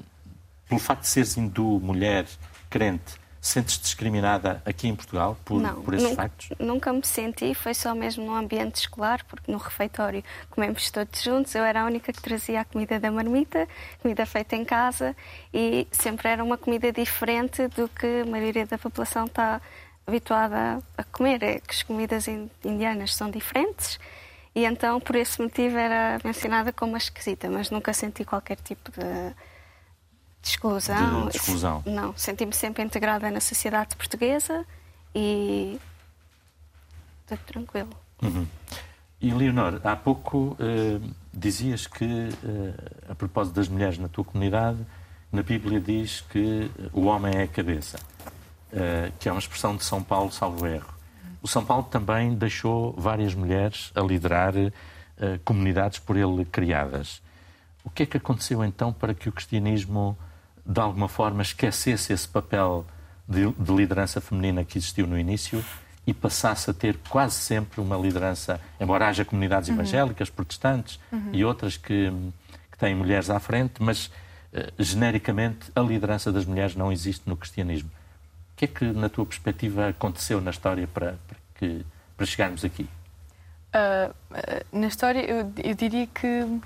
pelo 0.67 0.81
facto 0.81 1.03
de 1.03 1.09
seres 1.09 1.37
hindu, 1.37 1.79
mulher, 1.81 2.27
crente, 2.75 3.15
sentes 3.41 3.79
discriminada 3.79 4.61
aqui 4.67 4.89
em 4.89 4.97
Portugal 4.97 5.37
por, 5.45 5.63
não, 5.63 5.81
por 5.81 5.95
esses 5.95 6.09
nunca, 6.09 6.23
factos? 6.23 6.49
Nunca 6.59 6.93
me 6.93 7.07
senti, 7.07 7.55
foi 7.55 7.73
só 7.73 7.95
mesmo 7.95 8.27
no 8.27 8.35
ambiente 8.35 8.81
escolar, 8.81 9.23
porque 9.29 9.53
no 9.53 9.59
refeitório 9.59 10.25
comemos 10.51 10.91
todos 10.91 11.23
juntos, 11.23 11.55
eu 11.55 11.63
era 11.63 11.83
a 11.83 11.87
única 11.87 12.13
que 12.13 12.21
trazia 12.21 12.63
a 12.63 12.65
comida 12.65 12.99
da 12.99 13.13
marmita, 13.13 13.69
comida 14.03 14.27
feita 14.27 14.57
em 14.57 14.65
casa, 14.65 15.15
e 15.53 15.87
sempre 15.93 16.29
era 16.29 16.43
uma 16.43 16.59
comida 16.59 16.91
diferente 16.91 17.69
do 17.69 17.89
que 17.89 18.23
a 18.23 18.27
maioria 18.27 18.67
da 18.67 18.77
população 18.77 19.27
está 19.27 19.61
habituada 20.05 20.83
a 20.99 21.05
comer, 21.05 21.41
é 21.45 21.61
que 21.61 21.75
as 21.75 21.83
comidas 21.85 22.27
indianas 22.65 23.15
são 23.15 23.31
diferentes. 23.31 24.01
E 24.53 24.65
então, 24.65 24.99
por 24.99 25.15
esse 25.15 25.41
motivo, 25.41 25.77
era 25.77 26.19
mencionada 26.25 26.73
como 26.73 26.97
esquisita, 26.97 27.49
mas 27.49 27.71
nunca 27.71 27.93
senti 27.93 28.25
qualquer 28.25 28.57
tipo 28.57 28.91
de 28.91 29.33
de 30.45 30.51
exclusão. 30.51 31.29
De 31.29 31.37
exclusão. 31.39 31.83
Não, 31.87 32.15
senti-me 32.17 32.53
sempre 32.53 32.83
integrada 32.83 33.31
na 33.31 33.41
sociedade 33.41 33.97
portuguesa 33.97 34.65
e 35.15 35.81
tudo 37.27 37.41
tranquilo. 37.47 37.91
Uhum. 38.23 38.47
E 39.21 39.33
Leonor, 39.33 39.81
há 39.83 39.97
pouco 39.97 40.55
uh, 40.61 41.15
dizias 41.33 41.87
que, 41.87 42.05
uh, 42.05 43.11
a 43.11 43.15
propósito 43.15 43.55
das 43.55 43.69
mulheres 43.69 43.97
na 43.97 44.07
tua 44.07 44.23
comunidade, 44.23 44.79
na 45.33 45.43
Bíblia 45.43 45.81
diz 45.81 46.21
que 46.21 46.71
o 46.93 47.07
homem 47.07 47.35
é 47.35 47.45
a 47.45 47.49
cabeça, 47.49 47.99
uh, 47.99 49.11
que 49.19 49.29
é 49.29 49.33
uma 49.33 49.39
expressão 49.39 49.75
de 49.75 49.83
São 49.83 50.03
Paulo, 50.03 50.31
salvo 50.31 50.67
erro. 50.67 50.93
O 51.43 51.49
São 51.49 51.65
Paulo 51.65 51.85
também 51.85 52.35
deixou 52.35 52.93
várias 52.93 53.35
mulheres 53.35 53.93
a 53.95 54.01
liderar 54.01 54.55
comunidades 55.45 55.99
por 55.99 56.17
ele 56.17 56.43
criadas. 56.47 57.21
O 57.85 57.91
que 57.91 58.03
é 58.03 58.07
que 58.07 58.17
aconteceu 58.17 58.65
então 58.65 58.95
para 58.95 59.13
que 59.13 59.29
o 59.29 59.33
cristianismo 59.33 60.17
de 60.65 60.81
alguma 60.81 61.09
forma 61.09 61.43
esquecesse 61.43 62.13
esse 62.13 62.27
papel 62.27 62.87
de, 63.29 63.51
de 63.53 63.73
liderança 63.73 64.21
feminina 64.21 64.65
que 64.65 64.79
existiu 64.79 65.07
no 65.07 65.19
início 65.19 65.65
e 66.07 66.13
passasse 66.13 66.71
a 66.71 66.75
ter 66.75 66.99
quase 67.09 67.37
sempre 67.37 67.81
uma 67.81 67.97
liderança, 67.97 68.61
embora 68.79 69.09
haja 69.09 69.25
comunidades 69.25 69.69
uhum. 69.69 69.77
evangélicas, 69.77 70.29
protestantes 70.29 71.01
uhum. 71.11 71.31
e 71.33 71.45
outras 71.45 71.77
que, 71.77 72.13
que, 72.71 72.79
têm 72.79 72.95
mulheres 72.95 73.31
à 73.31 73.41
frente, 73.41 73.83
mas 73.83 74.07
uh, 74.07 74.73
genericamente 74.79 75.71
a 75.75 75.81
liderança 75.81 76.31
das 76.31 76.45
mulheres 76.45 76.77
não 76.77 76.93
existe 76.93 77.23
no 77.27 77.37
cristianismo. 77.37 77.89
O 78.53 78.57
que 78.57 78.67
é 78.67 78.69
que, 78.69 78.85
na 78.85 79.09
tua 79.09 79.25
perspectiva, 79.25 79.89
aconteceu 79.89 80.41
na 80.41 80.51
história 80.51 80.87
para, 80.87 81.19
para, 81.27 81.37
que, 81.55 81.85
para 82.17 82.27
chegarmos 82.27 82.65
aqui? 82.65 82.87
Uh, 83.75 84.15
na 84.73 84.87
história, 84.87 85.21
eu, 85.21 85.53
eu 85.63 85.75
diria 85.75 86.07
que 86.07 86.61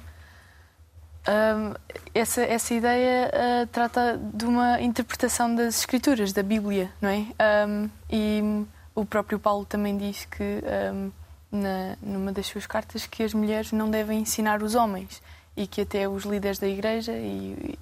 um, 1.26 1.74
essa, 2.14 2.42
essa 2.42 2.74
ideia 2.74 3.30
uh, 3.30 3.66
trata 3.66 4.18
de 4.32 4.44
uma 4.44 4.80
interpretação 4.80 5.54
das 5.54 5.78
Escrituras, 5.80 6.32
da 6.32 6.42
Bíblia, 6.42 6.90
não 7.00 7.08
é? 7.10 7.26
Um, 7.66 7.90
e 8.10 8.64
o 8.94 9.04
próprio 9.04 9.38
Paulo 9.38 9.64
também 9.64 9.96
diz 9.96 10.24
que, 10.24 10.62
um, 10.92 11.10
na, 11.50 11.96
numa 12.02 12.32
das 12.32 12.46
suas 12.46 12.66
cartas, 12.66 13.06
que 13.06 13.22
as 13.22 13.34
mulheres 13.34 13.72
não 13.72 13.90
devem 13.90 14.20
ensinar 14.20 14.62
os 14.62 14.74
homens 14.74 15.22
e 15.56 15.66
que 15.66 15.82
até 15.82 16.08
os 16.08 16.24
líderes 16.24 16.58
da 16.58 16.68
Igreja 16.68 17.12
e, 17.12 17.76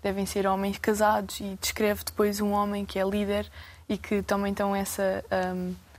devem 0.00 0.24
ser 0.24 0.46
homens 0.46 0.78
casados 0.78 1.40
e 1.40 1.58
descreve 1.60 2.04
depois 2.04 2.40
um 2.40 2.52
homem 2.52 2.84
que 2.84 2.96
é 2.96 3.04
líder 3.04 3.50
e 3.88 3.98
que 3.98 4.22
toma 4.22 4.48
então 4.48 4.74
essa 4.74 5.24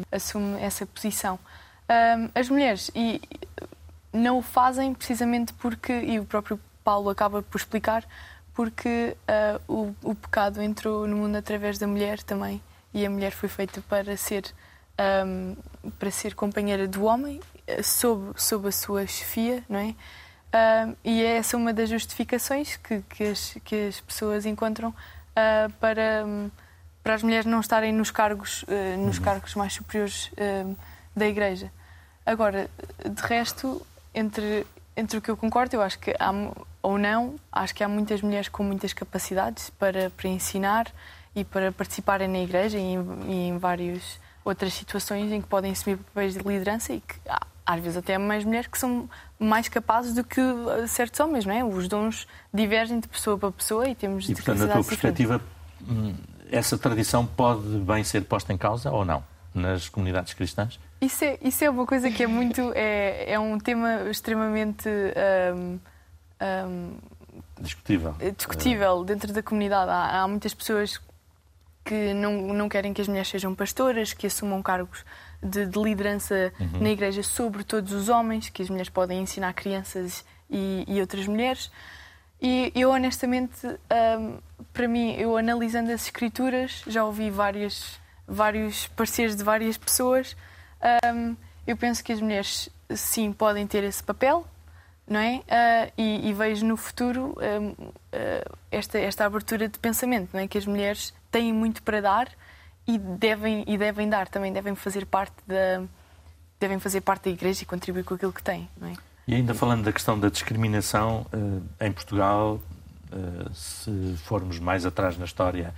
assume 0.10 0.62
essa 0.62 0.86
posição. 0.86 1.38
as 2.34 2.48
mulheres 2.48 2.89
e 2.96 3.20
não 4.13 4.38
o 4.38 4.41
fazem 4.41 4.93
precisamente 4.93 5.51
porque, 5.53 5.91
e 5.91 6.20
o 6.20 6.25
próprio 6.25 6.60
Paulo 6.84 7.10
acaba 7.10 7.41
por 7.41 7.58
explicar, 7.58 8.05
porque 8.53 9.17
uh, 9.67 9.74
o, 9.74 9.96
o, 10.12 10.15
pecado 10.15 10.62
entrou 10.62 11.08
no 11.08 11.17
mundo 11.17 11.36
através 11.36 11.79
da 11.79 11.88
mulher 11.88 12.22
também, 12.22 12.62
e 12.93 13.05
a 13.05 13.10
mulher 13.10 13.32
foi 13.32 13.50
feita 13.50 13.82
para 13.89 14.15
ser, 14.15 14.43
um, 15.25 15.55
para 15.98 16.12
ser 16.12 16.36
companheira 16.36 16.88
do 16.88 17.05
homem, 17.05 17.41
ah, 17.67 17.82
sob, 17.82 18.34
sob 18.36 18.67
a 18.67 18.72
sua 18.72 19.08
chefia, 19.08 19.63
não 19.67 19.79
é? 19.79 19.96
Uh, 20.53 20.96
e 21.03 21.24
é 21.24 21.38
essa 21.38 21.58
uma 21.58 21.74
das 21.74 21.89
justificações 21.89 22.77
que, 22.77 23.01
que, 23.10 23.24
as, 23.24 23.58
que 23.63 23.88
as 23.88 24.00
pessoas 24.00 24.46
encontram 24.46 24.89
uh, 24.89 25.72
para, 25.79 26.24
um, 26.24 26.51
para 27.01 27.15
as 27.15 27.24
mulheres 27.24 27.48
não 27.48 27.60
estarem 27.60 27.91
nos 27.91 28.12
cargos, 28.12 28.62
uh, 28.63 28.98
nos 29.00 29.17
uhum. 29.17 29.24
cargos 29.24 29.55
mais 29.55 29.74
superiores 29.74 30.32
da 31.15 31.27
Igreja. 31.27 31.72
Agora, 32.24 32.70
de 33.03 33.22
resto, 33.24 33.86
entre, 34.13 34.65
entre 34.96 35.17
o 35.17 35.22
que 35.22 35.29
eu 35.29 35.38
concordo, 35.38 35.75
eu 35.75 35.82
acho 35.82 36.00
que 36.00 36.12
há, 36.20 36.32
ou 36.82 36.98
não, 36.98 37.36
acho 37.51 37.74
que 37.74 37.84
há 37.84 37.88
muitas 37.88 38.22
mulheres 38.22 38.48
com 38.48 38.63
muitas 38.63 38.93
capacidades 38.93 39.70
para, 39.72 40.10
para 40.12 40.29
ensinar 40.29 40.91
e 41.36 41.43
para 41.43 41.72
participarem 41.72 42.27
na 42.27 42.39
igreja 42.39 42.77
e 42.77 42.82
em, 42.82 43.00
e 43.27 43.34
em 43.48 43.58
várias 43.58 44.20
outras 44.46 44.74
situações 44.74 45.32
em 45.32 45.41
que 45.41 45.48
podem 45.48 45.72
assumir 45.72 45.98
papéis 45.98 46.34
de 46.34 46.39
liderança 46.39 46.93
e 46.93 47.01
que 47.01 47.15
há, 47.27 47.46
às 47.65 47.82
vezes 47.82 47.98
até 47.98 48.15
há 48.15 48.20
mais 48.20 48.43
mulheres 48.43 48.67
que 48.67 48.77
são 48.77 49.10
mais 49.39 49.67
capazes 49.67 50.13
do 50.13 50.24
que 50.24 50.41
certos 50.88 51.20
homens, 51.20 51.46
não 51.46 51.53
é? 51.53 51.63
Os 51.63 51.88
dons 51.88 52.27
divergem 52.53 53.00
de 53.00 53.08
pessoa 53.08 53.38
para 53.38 53.51
pessoa 53.51 53.88
e 53.88 53.96
temos 53.96 54.27
E, 54.29 54.36
portanto, 54.36 54.60
na 54.60 54.67
tua 54.67 54.84
perspectiva, 54.84 55.41
hum, 55.82 56.13
essa 56.51 56.77
tradição 56.77 57.25
pode 57.25 57.67
bem 57.79 58.03
ser 58.03 58.24
posta 58.25 58.53
em 58.53 58.58
causa 58.58 58.91
ou 58.91 59.03
não 59.03 59.24
nas 59.53 59.88
comunidades 59.88 60.34
cristãs? 60.34 60.79
Isso 61.03 61.25
é, 61.25 61.38
isso 61.41 61.63
é 61.65 61.69
uma 61.69 61.86
coisa 61.86 62.10
que 62.10 62.24
é 62.24 62.27
muito. 62.27 62.72
É, 62.74 63.33
é 63.33 63.39
um 63.39 63.57
tema 63.60 64.10
extremamente. 64.10 64.88
Um, 65.53 65.79
um, 66.41 66.98
discutível. 67.60 68.15
Discutível 68.38 69.03
dentro 69.03 69.33
da 69.33 69.43
comunidade. 69.43 69.91
Há, 69.91 70.22
há, 70.22 70.27
muitas 70.27 70.53
pessoas 70.53 71.01
que 71.83 72.13
não, 72.13 72.53
não 72.53 72.69
querem 72.69 72.93
que 72.93 73.01
as 73.01 73.07
mulheres 73.07 73.27
sejam 73.27 73.53
pastoras, 73.53 74.13
que 74.13 74.27
assumam 74.27 74.62
cargos 74.62 75.03
de, 75.41 75.65
de 75.65 75.79
liderança 75.79 76.53
uhum. 76.57 76.79
na 76.79 76.89
igreja 76.89 77.22
sobre 77.22 77.65
todos 77.65 77.91
os 77.91 78.07
homens, 78.07 78.50
que 78.50 78.62
as 78.62 78.69
mulheres 78.69 78.89
podem 78.89 79.22
ensinar 79.22 79.51
crianças 79.53 80.24
e, 80.50 80.86
e 80.88 81.01
outras 81.01 81.27
mulheres. 81.27 81.69
E 82.41 82.72
eu, 82.74 82.91
honestamente, 82.91 83.67
um, 83.67 84.38
para 84.72 84.88
mim, 84.88 85.13
eu 85.15 85.36
analisando 85.36 85.91
as 85.91 86.05
escrituras, 86.05 86.81
já 86.88 87.03
ouvi 87.03 87.29
várias, 87.29 88.00
vários 88.25 88.88
pareceres 88.88 89.36
de 89.36 89.43
várias 89.43 89.77
pessoas 89.77 90.36
um, 91.13 91.35
eu 91.65 91.77
penso 91.77 92.03
que 92.03 92.11
as 92.11 92.19
mulheres, 92.19 92.69
sim, 92.95 93.31
podem 93.31 93.65
ter 93.65 93.83
esse 93.83 94.03
papel, 94.03 94.45
não 95.07 95.19
é? 95.19 95.37
Uh, 95.37 95.93
e, 95.97 96.29
e, 96.29 96.33
vejo 96.33 96.65
no 96.65 96.77
futuro 96.77 97.37
um, 97.37 97.69
uh, 97.69 97.93
ah, 98.11 98.57
esta, 98.71 98.97
esta 98.97 99.25
abertura 99.25 99.67
de 99.67 99.77
pensamento, 99.77 100.29
não 100.33 100.39
é? 100.39 100.47
Que 100.47 100.57
as 100.57 100.65
mulheres 100.65 101.13
têm 101.31 101.53
muito 101.53 101.83
para 101.83 102.01
dar 102.01 102.29
e 102.87 102.97
devem, 102.97 103.63
e 103.67 103.77
devem 103.77 104.09
dar, 104.09 104.27
também 104.27 104.51
devem 104.51 104.75
fazer 104.75 105.05
parte 105.05 105.35
da 105.47 105.83
devem 106.59 106.79
fazer 106.79 107.01
parte 107.01 107.25
da 107.25 107.31
igreja 107.31 107.63
e 107.63 107.65
contribuir 107.65 108.05
com 108.05 108.13
aquilo 108.13 108.31
que 108.31 108.41
têm, 108.41 108.69
não 108.79 108.87
é? 108.87 108.93
E 109.27 109.35
ainda 109.35 109.53
falando 109.53 109.83
da 109.83 109.91
questão 109.91 110.17
da 110.17 110.29
discriminação 110.29 111.25
uh, 111.33 111.61
em 111.85 111.91
Portugal, 111.91 112.61
se 113.53 114.15
formos 114.23 114.57
mais 114.57 114.87
atrás 114.87 115.19
na 115.19 115.25
história, 115.25 115.71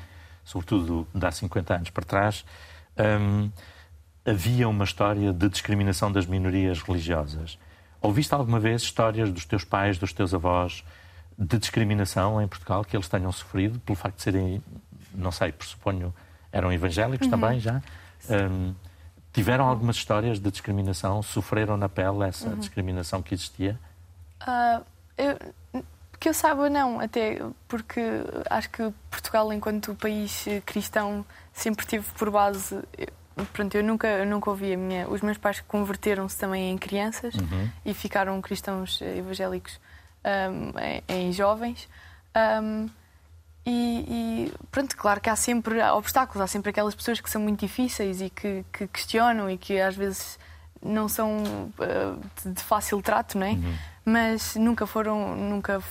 sobretudo 0.45 1.05
de 1.13 1.25
há 1.25 1.31
50 1.31 1.73
anos 1.75 1.89
para 1.89 2.05
trás, 2.05 2.45
havia 4.25 4.67
uma 4.67 4.83
história 4.83 5.31
de 5.31 5.49
discriminação 5.49 6.11
das 6.11 6.25
minorias 6.25 6.81
religiosas. 6.81 7.59
Ouviste 8.01 8.33
alguma 8.33 8.59
vez 8.59 8.81
histórias 8.81 9.31
dos 9.31 9.45
teus 9.45 9.63
pais, 9.63 9.97
dos 9.97 10.11
teus 10.11 10.33
avós, 10.33 10.83
de 11.37 11.57
discriminação 11.57 12.41
em 12.41 12.47
Portugal 12.47 12.83
que 12.83 12.95
eles 12.95 13.07
tenham 13.07 13.31
sofrido 13.31 13.79
pelo 13.79 13.95
facto 13.95 14.17
de 14.17 14.23
serem, 14.23 14.63
não 15.13 15.31
sei, 15.31 15.51
pressuponho, 15.51 16.13
eram 16.51 16.71
evangélicos 16.71 17.27
uhum. 17.27 17.31
também 17.31 17.59
já? 17.59 17.81
Um, 18.29 18.73
tiveram 19.33 19.67
algumas 19.67 19.97
histórias 19.97 20.39
de 20.39 20.49
discriminação? 20.49 21.21
Sofreram 21.21 21.77
na 21.77 21.89
pele 21.89 22.23
essa 22.23 22.49
uhum. 22.49 22.57
discriminação 22.57 23.21
que 23.21 23.33
existia? 23.33 23.77
Uh, 24.41 24.83
eu, 25.17 25.83
que 26.19 26.29
eu 26.29 26.33
saiba, 26.33 26.69
não, 26.69 26.99
até 26.99 27.41
porque 27.67 28.01
acho 28.49 28.69
que 28.69 28.93
Portugal, 29.09 29.51
enquanto 29.51 29.93
país 29.95 30.45
cristão, 30.65 31.25
sempre 31.53 31.85
teve 31.85 32.05
por 32.17 32.31
base 32.31 32.81
pronto, 33.53 33.75
eu 33.75 33.83
nunca, 33.83 34.07
eu 34.07 34.25
nunca 34.25 34.49
ouvi 34.49 34.73
a 34.73 34.77
minha. 34.77 35.07
Os 35.09 35.21
meus 35.21 35.37
pais 35.37 35.61
converteram-se 35.67 36.37
também 36.37 36.71
em 36.71 36.77
crianças 36.77 37.35
uhum. 37.35 37.69
e 37.85 37.93
ficaram 37.93 38.39
cristãos 38.41 39.01
evangélicos 39.01 39.79
um, 40.23 40.79
em, 40.79 41.03
em, 41.07 41.31
jovens. 41.31 41.87
Um, 42.35 42.89
e, 43.65 44.05
e, 44.07 44.53
pronto, 44.71 44.95
claro 44.95 45.19
que 45.19 45.29
há 45.29 45.35
sempre 45.35 45.81
obstáculos, 45.81 46.41
há 46.41 46.47
sempre 46.47 46.69
aquelas 46.69 46.93
pessoas 46.93 47.19
que 47.19 47.29
são 47.29 47.41
muito 47.41 47.59
difíceis 47.59 48.21
e 48.21 48.29
que, 48.29 48.63
que 48.71 48.87
questionam 48.87 49.49
e 49.49 49.57
que 49.57 49.79
às 49.79 49.95
vezes 49.95 50.37
não 50.81 51.09
são 51.09 51.39
uh, 51.39 52.51
de 52.51 52.61
fácil 52.61 53.01
trato, 53.01 53.37
não 53.39 53.47
é? 53.47 53.51
Uhum. 53.51 53.75
Mas 54.05 54.55
nunca 54.55 54.85
foram, 54.85 55.35
nunca, 55.35 55.81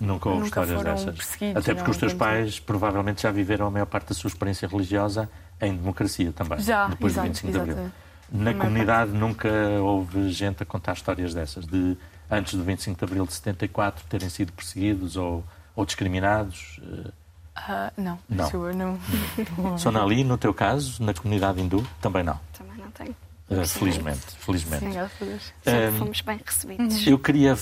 nunca, 0.00 0.30
nunca 0.30 0.64
foram 0.64 0.82
dessas. 0.84 1.16
perseguidos. 1.16 1.56
Até 1.56 1.74
porque 1.74 1.88
não, 1.88 1.90
os 1.90 1.96
teus 1.96 2.14
pais 2.14 2.60
provavelmente 2.60 3.22
já 3.22 3.32
viveram 3.32 3.66
a 3.66 3.70
maior 3.70 3.86
parte 3.86 4.10
da 4.10 4.14
sua 4.14 4.28
experiência 4.28 4.68
religiosa 4.68 5.28
em 5.60 5.76
democracia 5.76 6.32
também, 6.32 6.58
Já, 6.60 6.88
depois 6.88 7.12
exato, 7.12 7.28
do 7.28 7.32
25 7.32 7.52
de 7.52 7.58
Abril. 7.58 7.92
Na 8.32 8.54
comunidade 8.54 9.12
nunca 9.12 9.48
houve 9.80 10.30
gente 10.30 10.62
a 10.62 10.66
contar 10.66 10.94
histórias 10.94 11.34
dessas, 11.34 11.66
de 11.66 11.96
antes 12.30 12.54
do 12.54 12.64
25 12.64 12.98
de 12.98 13.04
Abril 13.04 13.26
de 13.26 13.32
74 13.34 14.04
terem 14.08 14.28
sido 14.28 14.52
perseguidos 14.52 15.16
ou, 15.16 15.44
ou 15.76 15.84
discriminados? 15.84 16.80
Uh, 16.82 17.92
não, 17.96 18.18
não. 18.28 18.50
Eu 18.50 18.74
não. 18.74 18.98
Sonali, 19.78 20.24
no 20.24 20.36
teu 20.36 20.52
caso, 20.52 21.02
na 21.02 21.14
comunidade 21.14 21.60
hindu, 21.60 21.86
também 22.00 22.24
não? 22.24 22.40
Também 22.56 22.78
não 22.78 22.90
tenho. 22.90 23.14
Uh, 23.48 23.66
felizmente, 23.66 24.20
felizmente. 24.38 24.84
Sim, 24.84 25.42
Sempre 25.62 25.98
fomos 25.98 26.20
bem 26.22 26.40
recebidos. 26.44 27.06
Eu 27.06 27.18
queria 27.18 27.56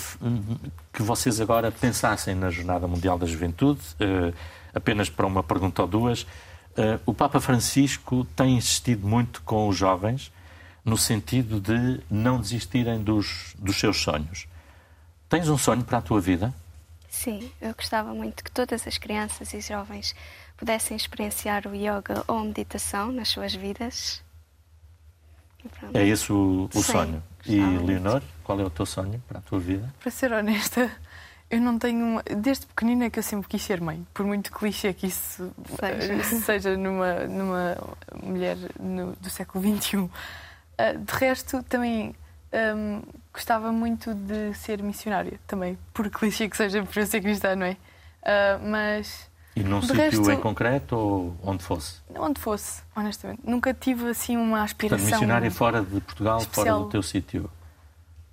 que 0.93 1.03
vocês 1.03 1.41
agora 1.41 1.71
pensassem 1.73 2.35
na 2.35 2.51
Jornada 2.51 2.87
Mundial 2.87 3.19
da 3.19 3.27
Juventude, 3.27 3.81
uh, 4.01 4.33
apenas 4.73 5.11
para 5.11 5.27
uma 5.27 5.43
pergunta 5.43 5.83
ou 5.83 5.89
duas. 5.89 6.27
Uh, 6.73 7.01
o 7.05 7.13
Papa 7.13 7.41
Francisco 7.41 8.25
tem 8.37 8.57
insistido 8.57 9.07
muito 9.07 9.43
com 9.43 9.69
os 9.69 9.77
jovens 9.77 10.33
no 10.85 10.97
sentido 10.97 11.61
de 11.61 12.01
não 12.11 12.41
desistirem 12.41 13.03
dos, 13.03 13.55
dos 13.59 13.77
seus 13.77 13.99
sonhos. 13.99 14.47
Tens 15.29 15.49
um 15.49 15.57
sonho 15.57 15.85
para 15.85 15.99
a 15.99 16.03
tua 16.03 16.21
vida? 16.21 16.53
Sim, 17.09 17.51
eu 17.61 17.75
gostava 17.75 18.13
muito 18.15 18.43
que 18.43 18.51
todas 18.51 18.87
as 18.87 18.99
crianças 18.99 19.53
e 19.53 19.61
jovens 19.61 20.15
pudessem 20.57 20.97
experienciar 20.97 21.67
o 21.67 21.75
yoga 21.75 22.25
ou 22.27 22.39
a 22.39 22.45
meditação 22.45 23.13
nas 23.13 23.29
suas 23.29 23.55
vidas. 23.55 24.23
É 25.95 26.07
esse 26.07 26.33
o, 26.33 26.69
o 26.75 26.83
sonho. 26.83 27.23
E, 27.47 27.61
Leonor, 27.61 28.23
qual 28.43 28.59
é 28.61 28.65
o 28.65 28.71
teu 28.71 28.87
sonho 28.87 29.23
para 29.29 29.39
a 29.39 29.43
tua 29.43 29.61
vida? 29.61 29.93
Para 30.01 30.11
ser 30.11 30.33
honesta, 30.33 30.91
eu 31.53 31.61
não 31.61 31.79
tenho. 31.79 32.05
Uma... 32.05 32.23
Desde 32.23 32.67
pequenina 32.67 33.11
que 33.11 33.19
eu 33.19 33.23
sempre 33.23 33.47
quis 33.47 33.63
ser 33.63 33.81
mãe, 33.81 34.05
por 34.15 34.25
muito 34.25 34.51
clichê 34.51 34.93
que 34.95 35.07
isso 35.07 35.53
seja, 35.79 36.25
seja 36.41 36.77
numa, 36.77 37.21
numa 37.27 37.77
mulher 38.23 38.57
no, 38.81 39.13
do 39.17 39.29
século 39.29 39.63
XXI. 39.63 39.97
Uh, 39.99 40.11
ah, 40.79 40.93
de 40.95 41.13
resto, 41.13 41.63
também 41.65 42.17
um, 42.75 43.03
gostava 43.33 43.71
muito 43.71 44.15
de 44.15 44.55
ser 44.55 44.83
missionária, 44.83 45.39
também, 45.47 45.79
por 45.93 46.09
clichê 46.11 46.49
que 46.49 46.57
seja, 46.57 46.83
por 46.83 46.99
eu 46.99 47.07
ser 47.07 47.21
cristã, 47.21 47.55
não 47.55 47.67
é? 47.67 47.73
Uh, 48.23 48.69
mas 48.71 49.29
E 49.55 49.63
num 49.63 49.83
sítio 49.83 49.97
resto- 49.97 50.31
em 50.31 50.41
concreto 50.41 50.97
ou 50.97 51.37
onde 51.43 51.63
fosse? 51.63 52.01
Onde 52.17 52.41
fosse, 52.41 52.83
honestamente. 52.97 53.43
Nunca 53.45 53.75
tive 53.75 54.09
assim 54.09 54.39
uma 54.39 54.63
aspiração. 54.63 54.99
Portanto, 54.99 55.21
missionária 55.21 55.51
fora 55.51 55.83
de 55.83 56.01
Portugal, 56.01 56.39
especial. 56.39 56.67
fora 56.67 56.79
do 56.85 56.91
teu 56.91 57.03
sítio. 57.03 57.51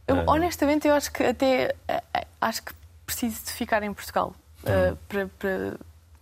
Eu, 0.07 0.21
Ah. 0.21 0.23
honestamente, 0.27 0.87
eu 0.87 0.93
acho 0.95 1.11
que 1.11 1.21
até 1.23 1.75
eh, 1.87 2.03
eh, 2.13 2.27
acho 2.41 2.63
que 2.63 2.73
preciso 3.09 3.43
de 3.45 3.51
ficar 3.51 3.81
em 3.83 3.93
Portugal 3.93 4.33
eh, 4.65 4.95
para, 5.07 5.27
para, 5.39 5.77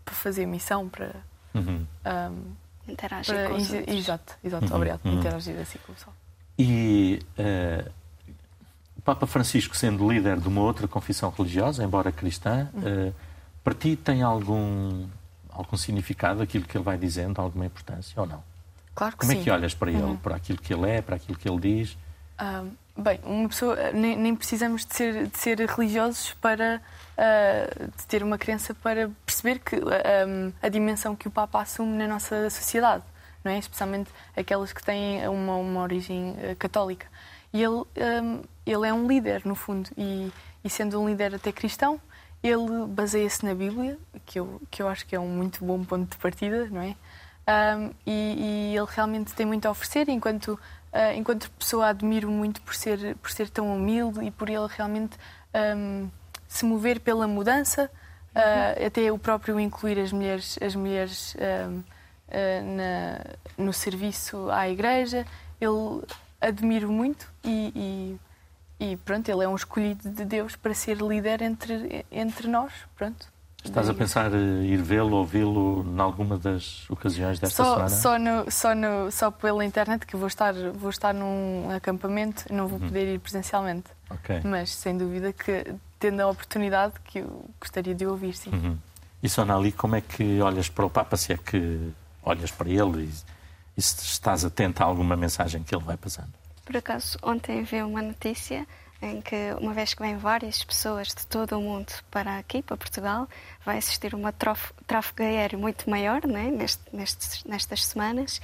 para 0.06 0.16
fazer 0.16 0.46
missão, 0.46 0.88
para, 0.90 1.12
Uhum. 1.54 1.86
ahm, 2.06 2.54
Interagir 2.88 3.36
para 3.36 3.48
com 3.50 3.54
os 3.56 3.70
in- 3.70 3.78
outros. 3.80 3.96
exato, 3.98 4.38
exato, 4.44 4.66
Uhum, 4.68 4.76
obrigado, 4.76 5.02
uhum. 5.06 5.14
interagir 5.20 5.60
assim 5.60 5.78
com 5.86 5.92
o 5.92 5.96
pessoal. 5.96 6.16
E 6.58 7.20
o 8.98 9.02
Papa 9.02 9.28
Francisco, 9.28 9.76
sendo 9.76 10.10
líder 10.10 10.40
de 10.40 10.48
uma 10.48 10.62
outra 10.62 10.88
confissão 10.88 11.30
religiosa, 11.30 11.84
embora 11.84 12.12
cristã, 12.12 12.70
Uhum. 12.74 12.82
eh, 12.86 13.14
para 13.64 13.74
ti 13.74 13.96
tem 13.96 14.22
algum, 14.22 15.06
algum 15.50 15.76
significado 15.78 16.42
aquilo 16.42 16.66
que 16.66 16.78
ele 16.78 16.84
vai 16.84 16.98
dizendo, 16.98 17.40
alguma 17.42 17.66
importância 17.66 18.20
ou 18.22 18.26
não? 18.28 18.42
Claro 18.96 19.14
que 19.14 19.20
Como 19.20 19.32
sim. 19.34 19.40
é 19.42 19.44
que 19.44 19.52
olhas 19.52 19.76
para 19.76 19.92
ele, 19.92 20.02
Uhum. 20.02 20.16
para 20.18 20.36
aquilo 20.36 20.60
que 20.60 20.74
ele 20.74 20.90
é, 20.90 21.02
para 21.02 21.16
aquilo 21.18 21.38
que 21.38 21.48
ele 21.50 21.60
diz? 21.60 21.98
Ah, 22.38 22.64
bem, 22.96 23.20
uma 23.24 23.50
pessoa 23.50 23.92
nem, 23.92 24.16
nem 24.16 24.36
precisamos 24.36 24.86
de 24.86 24.94
ser, 24.96 25.28
de 25.28 25.38
ser 25.38 25.60
religiosos 25.60 26.34
para 26.36 26.82
ah, 27.18 27.90
de 27.98 28.06
ter 28.06 28.22
uma 28.22 28.38
crença 28.38 28.76
para 28.76 29.10
perceber 29.26 29.60
que 29.60 29.76
ah, 29.76 30.54
a 30.62 30.70
dimensão 30.70 31.16
que 31.16 31.28
o 31.28 31.32
Papa 31.32 31.62
assume 31.62 31.98
na 31.98 32.08
nossa 32.08 32.50
sociedade, 32.50 33.04
não 33.44 33.52
é? 33.52 33.58
Especialmente 33.58 34.12
aquelas 34.36 34.72
que 34.72 34.84
têm 34.84 35.28
uma, 35.28 35.56
uma 35.56 35.82
origem 35.82 36.36
ah, 36.40 36.56
católica. 36.56 37.08
E 37.52 37.64
ele, 37.64 37.84
ah, 37.98 38.44
ele 38.66 38.88
é 38.88 38.94
um 38.94 39.08
líder 39.08 39.44
no 39.46 39.56
fundo 39.56 39.90
e, 39.98 40.32
e 40.64 40.70
sendo 40.70 41.02
um 41.02 41.10
líder 41.10 41.34
até 41.36 41.52
cristão, 41.52 42.00
ele 42.44 42.86
baseia-se 42.88 43.44
na 43.44 43.56
Bíblia, 43.56 43.98
que 44.26 44.40
eu 44.40 44.62
que 44.70 44.82
eu 44.82 44.88
acho 44.88 45.08
que 45.08 45.16
é 45.16 45.20
um 45.20 45.28
muito 45.28 45.66
bom 45.66 45.84
ponto 45.84 46.12
de 46.12 46.18
partida, 46.18 46.68
não 46.70 46.82
é? 46.82 46.96
Um, 47.48 47.92
e, 48.06 48.72
e 48.74 48.78
ele 48.78 48.88
realmente 48.90 49.34
tem 49.34 49.46
muito 49.46 49.66
a 49.68 49.72
oferecer, 49.72 50.10
enquanto, 50.10 50.60
ah, 50.94 51.14
enquanto 51.14 51.50
pessoa 51.52 51.88
admiro 51.88 52.30
muito 52.30 52.62
por 52.62 52.76
ser, 52.76 53.16
por 53.18 53.30
ser 53.32 53.50
tão 53.50 53.76
humilde 53.76 54.24
e 54.26 54.32
por 54.32 54.50
ele 54.50 54.68
realmente 54.70 55.18
um, 55.76 56.10
se 56.48 56.66
mover 56.66 57.00
pela 57.00 57.28
mudança, 57.28 57.90
ah, 58.36 58.86
até 58.86 59.12
o 59.12 59.18
próprio 59.18 59.60
incluir 59.60 60.00
as 60.00 60.12
mulheres, 60.12 60.58
as 60.62 60.76
mulheres 60.76 61.36
um, 61.70 61.84
ah, 62.30 62.62
na- 63.58 63.64
no 63.66 63.74
serviço 63.74 64.50
à 64.52 64.68
igreja. 64.70 65.26
Ele 65.60 66.04
admiro 66.40 66.92
muito 66.92 67.28
e, 67.44 68.18
e, 68.80 68.92
e 68.92 68.98
pronto, 68.98 69.28
ele 69.30 69.44
é 69.44 69.48
um 69.48 69.56
escolhido 69.56 70.08
de 70.10 70.24
Deus 70.24 70.56
para 70.56 70.74
ser 70.74 70.98
líder 70.98 71.42
entre, 71.42 72.06
entre 72.12 72.48
nós. 72.48 72.72
Pronto. 72.96 73.28
Estás 73.68 73.90
a 73.90 73.94
pensar 73.94 74.34
eh, 74.34 74.64
ir 74.66 74.82
vê-lo, 74.82 75.18
ouvi-lo 75.18 75.86
em 75.88 76.00
alguma 76.00 76.38
das 76.38 76.90
ocasiões 76.90 77.40
desta 77.40 77.64
só, 77.64 77.74
semana? 77.76 77.90
só, 77.90 78.18
no, 78.18 78.52
só, 78.52 78.74
no, 78.76 79.12
só 79.12 79.30
pela 79.30 79.64
internet, 79.64 80.06
que 80.06 80.16
eu 80.16 80.20
vou 80.20 80.28
estar, 80.28 80.54
vou 80.54 80.90
estar 80.90 81.14
num 81.14 81.70
acampamento, 81.76 82.46
não 82.52 82.64
Uhum. 82.64 82.70
vou 82.70 82.80
poder 82.80 83.14
ir 83.16 83.20
presencialmente. 83.20 83.86
Ok. 84.10 84.42
Mas, 84.44 84.74
sem 84.74 84.98
dúvida, 84.98 85.32
que 85.34 85.76
tendo 86.00 86.22
a 86.22 86.28
oportunidade, 86.28 86.94
que 87.04 87.20
eu 87.20 87.46
gostaria 87.60 87.94
de 87.94 88.06
o 88.06 88.12
ouvir, 88.12 88.34
sim. 88.34 88.50
Uhum. 88.52 88.78
E 89.22 89.28
Sonali, 89.30 89.72
como 89.72 89.96
é 89.96 90.02
que 90.02 90.40
olhas 90.42 90.70
para 90.70 90.86
o 90.86 90.90
Papa, 90.90 91.18
se 91.18 91.34
é 91.34 91.38
que 91.38 91.92
olhas 92.24 92.52
para 92.52 92.70
ele 92.70 93.04
e, 93.04 93.12
e 93.78 93.82
se 93.82 94.04
estás 94.06 94.46
atento 94.46 94.82
a 94.82 94.86
alguma 94.86 95.16
mensagem 95.16 95.64
que 95.64 95.76
ele 95.76 95.84
vai 95.84 95.98
passando? 95.98 96.30
Por 96.66 96.76
acaso, 96.78 97.18
ontem 97.24 97.64
vi 97.64 97.82
uma 97.82 98.02
notícia 98.02 98.68
em 99.02 99.22
que, 99.22 99.54
uma 99.60 99.74
vez 99.74 99.94
que 99.94 100.02
vêm 100.02 100.18
várias 100.18 100.64
pessoas 100.64 101.10
de 101.10 101.26
todo 101.28 101.58
o 101.58 101.62
mundo 101.62 101.92
para 102.10 102.38
aqui, 102.38 102.62
para 102.62 102.78
Portugal, 102.78 103.28
vai 103.66 103.78
existir 103.78 104.16
um 104.16 104.24
tráfego 104.86 105.24
aéreo 105.24 105.60
muito 105.60 105.90
maior 105.90 106.26
né, 106.26 106.50
neste, 106.50 106.84
nestes, 106.92 107.44
nestas 107.44 107.86
semanas. 107.86 108.42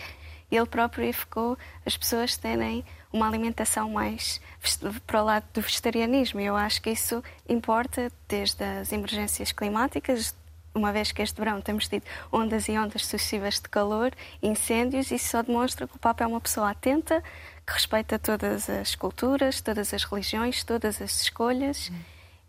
Ele 0.52 0.66
próprio 0.66 1.12
ficou 1.14 1.58
as 1.86 1.98
pessoas 1.98 2.38
terem 2.38 2.86
uma 3.12 3.28
alimentação 3.28 3.90
mais 3.90 4.40
para 5.06 5.22
o 5.22 5.26
lado 5.26 5.46
do 5.54 5.62
vegetarianismo. 5.62 6.40
Eu 6.40 6.56
acho 6.56 6.82
que 6.82 6.92
isso 6.92 7.24
importa 7.50 8.12
desde 8.28 8.64
as 8.64 8.92
emergências 8.92 9.52
climáticas, 9.52 10.36
uma 10.76 10.92
vez 10.92 11.12
que 11.12 11.22
este 11.22 11.40
verão 11.40 11.62
temos 11.62 11.88
tido 11.88 12.04
ondas 12.32 12.68
e 12.68 12.78
ondas 12.78 13.04
sucessivas 13.04 13.56
de 13.56 13.70
calor, 13.70 14.12
incêndios, 14.42 15.12
isso 15.12 15.30
só 15.30 15.42
demonstra 15.44 15.88
que 15.88 15.96
o 15.96 16.00
Papa 16.00 16.24
é 16.24 16.28
uma 16.28 16.42
pessoa 16.42 16.70
atenta, 16.72 17.22
que 17.66 17.74
respeita 17.74 18.18
todas 18.20 18.70
as 18.70 18.96
culturas, 18.96 19.62
todas 19.62 19.94
as 19.94 20.04
religiões, 20.04 20.64
todas 20.64 21.02
as 21.02 21.22
escolhas 21.22 21.92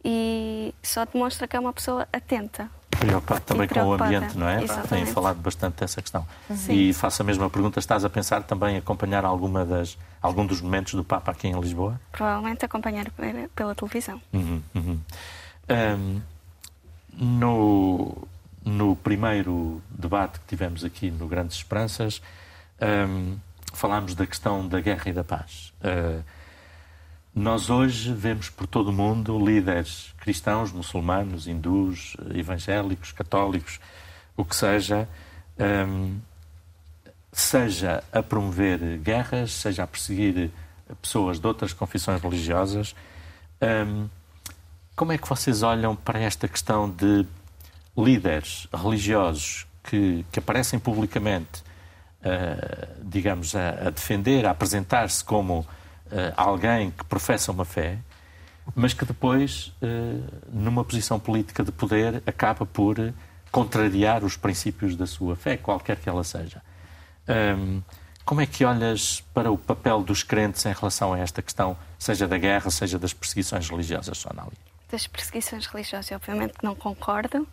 e 0.05 0.75
só 0.83 1.05
demonstra 1.05 1.47
que 1.49 1.57
é 1.57 1.61
uma 1.61 1.73
pessoa 1.73 2.07
atenta. 2.13 2.69
Preocupado 2.99 3.41
também 3.41 3.67
com 3.67 3.75
o 3.75 3.97
preocupada. 3.97 4.17
ambiente, 4.17 4.39
não 4.39 4.49
é? 4.49 4.55
Tem 4.57 4.65
Exatamente. 4.65 5.13
falado 5.13 5.37
bastante 5.39 5.75
dessa 5.81 6.01
questão. 6.01 6.25
Sim. 6.55 6.73
E 6.73 6.93
faço 6.93 7.23
a 7.23 7.25
mesma 7.25 7.51
pergunta: 7.51 7.79
estás 7.81 8.05
a 8.05 8.09
pensar 8.11 8.45
também 8.45 8.77
em 8.77 8.79
acompanhar 8.79 9.25
alguma 9.25 9.65
das, 9.65 9.99
algum 10.23 10.47
dos 10.47 10.61
momentos 10.61 10.95
do 10.95 11.03
Papa 11.05 11.33
aqui 11.33 11.49
em 11.49 11.59
Lisboa? 11.61 12.01
Provavelmente 12.13 12.65
acompanhar 12.65 13.07
pela- 13.55 13.75
televisão. 13.75 14.21
Uhum, 14.33 14.63
uhum. 14.75 15.01
Ahm, 15.69 16.21
no, 17.16 18.27
no 18.64 18.96
primeiro 18.96 19.83
debate 19.90 20.40
que 20.40 20.46
tivemos 20.46 20.85
aqui 20.85 21.11
no 21.11 21.27
Grandes 21.27 21.57
Esperanças, 21.57 22.20
ahm, 22.81 23.37
falámos 23.72 24.14
da 24.14 24.27
questão 24.27 24.66
da 24.66 24.81
guerra 24.81 25.11
e 25.11 25.12
da 25.12 25.24
paz. 25.24 25.72
Ah, 25.83 26.22
nós 27.35 27.68
hoje 27.68 28.12
vemos 28.12 28.48
por 28.48 28.64
todo 28.64 28.88
o 28.88 28.92
mundo 28.92 29.37
líderes 29.44 30.14
cristãos, 30.18 30.70
muçulmanos, 30.70 31.48
hindus, 31.48 32.16
evangélicos, 32.33 33.11
católicos, 33.11 33.81
o 34.37 34.44
que 34.44 34.55
seja, 34.55 35.09
ahm, 35.59 36.18
seja 37.33 38.05
a 38.12 38.22
promover 38.22 38.98
guerras, 38.98 39.53
seja 39.53 39.83
a 39.83 39.87
perseguir 39.87 40.50
pessoas 41.03 41.40
de 41.40 41.46
outras 41.46 41.72
confissões 41.72 42.22
religiosas. 42.22 42.94
Ahm, 43.61 44.09
como 44.96 45.12
é 45.12 45.18
que 45.18 45.28
vocês 45.28 45.62
olham 45.62 45.96
para 45.96 46.20
esta 46.20 46.46
questão 46.46 46.88
de 46.88 47.26
líderes 47.96 48.68
religiosos 48.72 49.66
que, 49.83 50.24
que 50.30 50.38
aparecem 50.38 50.78
publicamente, 50.78 51.62
ah, 52.22 52.88
digamos, 53.02 53.54
a, 53.54 53.87
a 53.87 53.90
defender, 53.90 54.46
a 54.46 54.50
apresentar-se 54.50 55.24
como 55.24 55.66
ah, 56.11 56.33
alguém 56.37 56.90
que 56.90 57.04
professa 57.04 57.52
uma 57.52 57.64
fé, 57.64 57.98
mas 58.74 58.94
que 58.94 59.04
depois, 59.04 59.72
ah, 59.83 59.87
numa 60.52 60.85
posição 60.85 61.18
política 61.18 61.64
de 61.64 61.72
poder, 61.72 62.22
acaba 62.26 62.64
por 62.64 62.96
contrariar 63.50 64.24
os 64.24 64.37
princípios 64.37 64.96
da 64.96 65.07
sua 65.07 65.37
fé, 65.37 65.57
qualquer 65.57 65.96
que 65.96 66.09
ela 66.09 66.24
seja. 66.24 66.61
Ahm, 67.28 67.83
como 68.24 68.40
é 68.40 68.46
que 68.46 68.64
olhas 68.64 69.22
para 69.33 69.50
o 69.50 69.59
papel 69.59 70.02
dos 70.02 70.22
crentes 70.22 70.64
em 70.66 70.72
relação 70.72 71.12
a 71.12 71.18
esta 71.18 71.40
questão, 71.42 71.76
seja 71.98 72.26
da 72.26 72.38
guerra, 72.38 72.70
seja 72.70 72.98
das 72.98 73.12
perseguições 73.12 73.68
religiosas, 73.68 74.18
Sonali? 74.18 74.57
Das 74.90 75.07
perseguições 75.07 75.66
religiosas, 75.66 76.12
obviamente 76.12 76.55
que 76.55 76.64
não 76.64 76.75
concordo. 76.75 77.47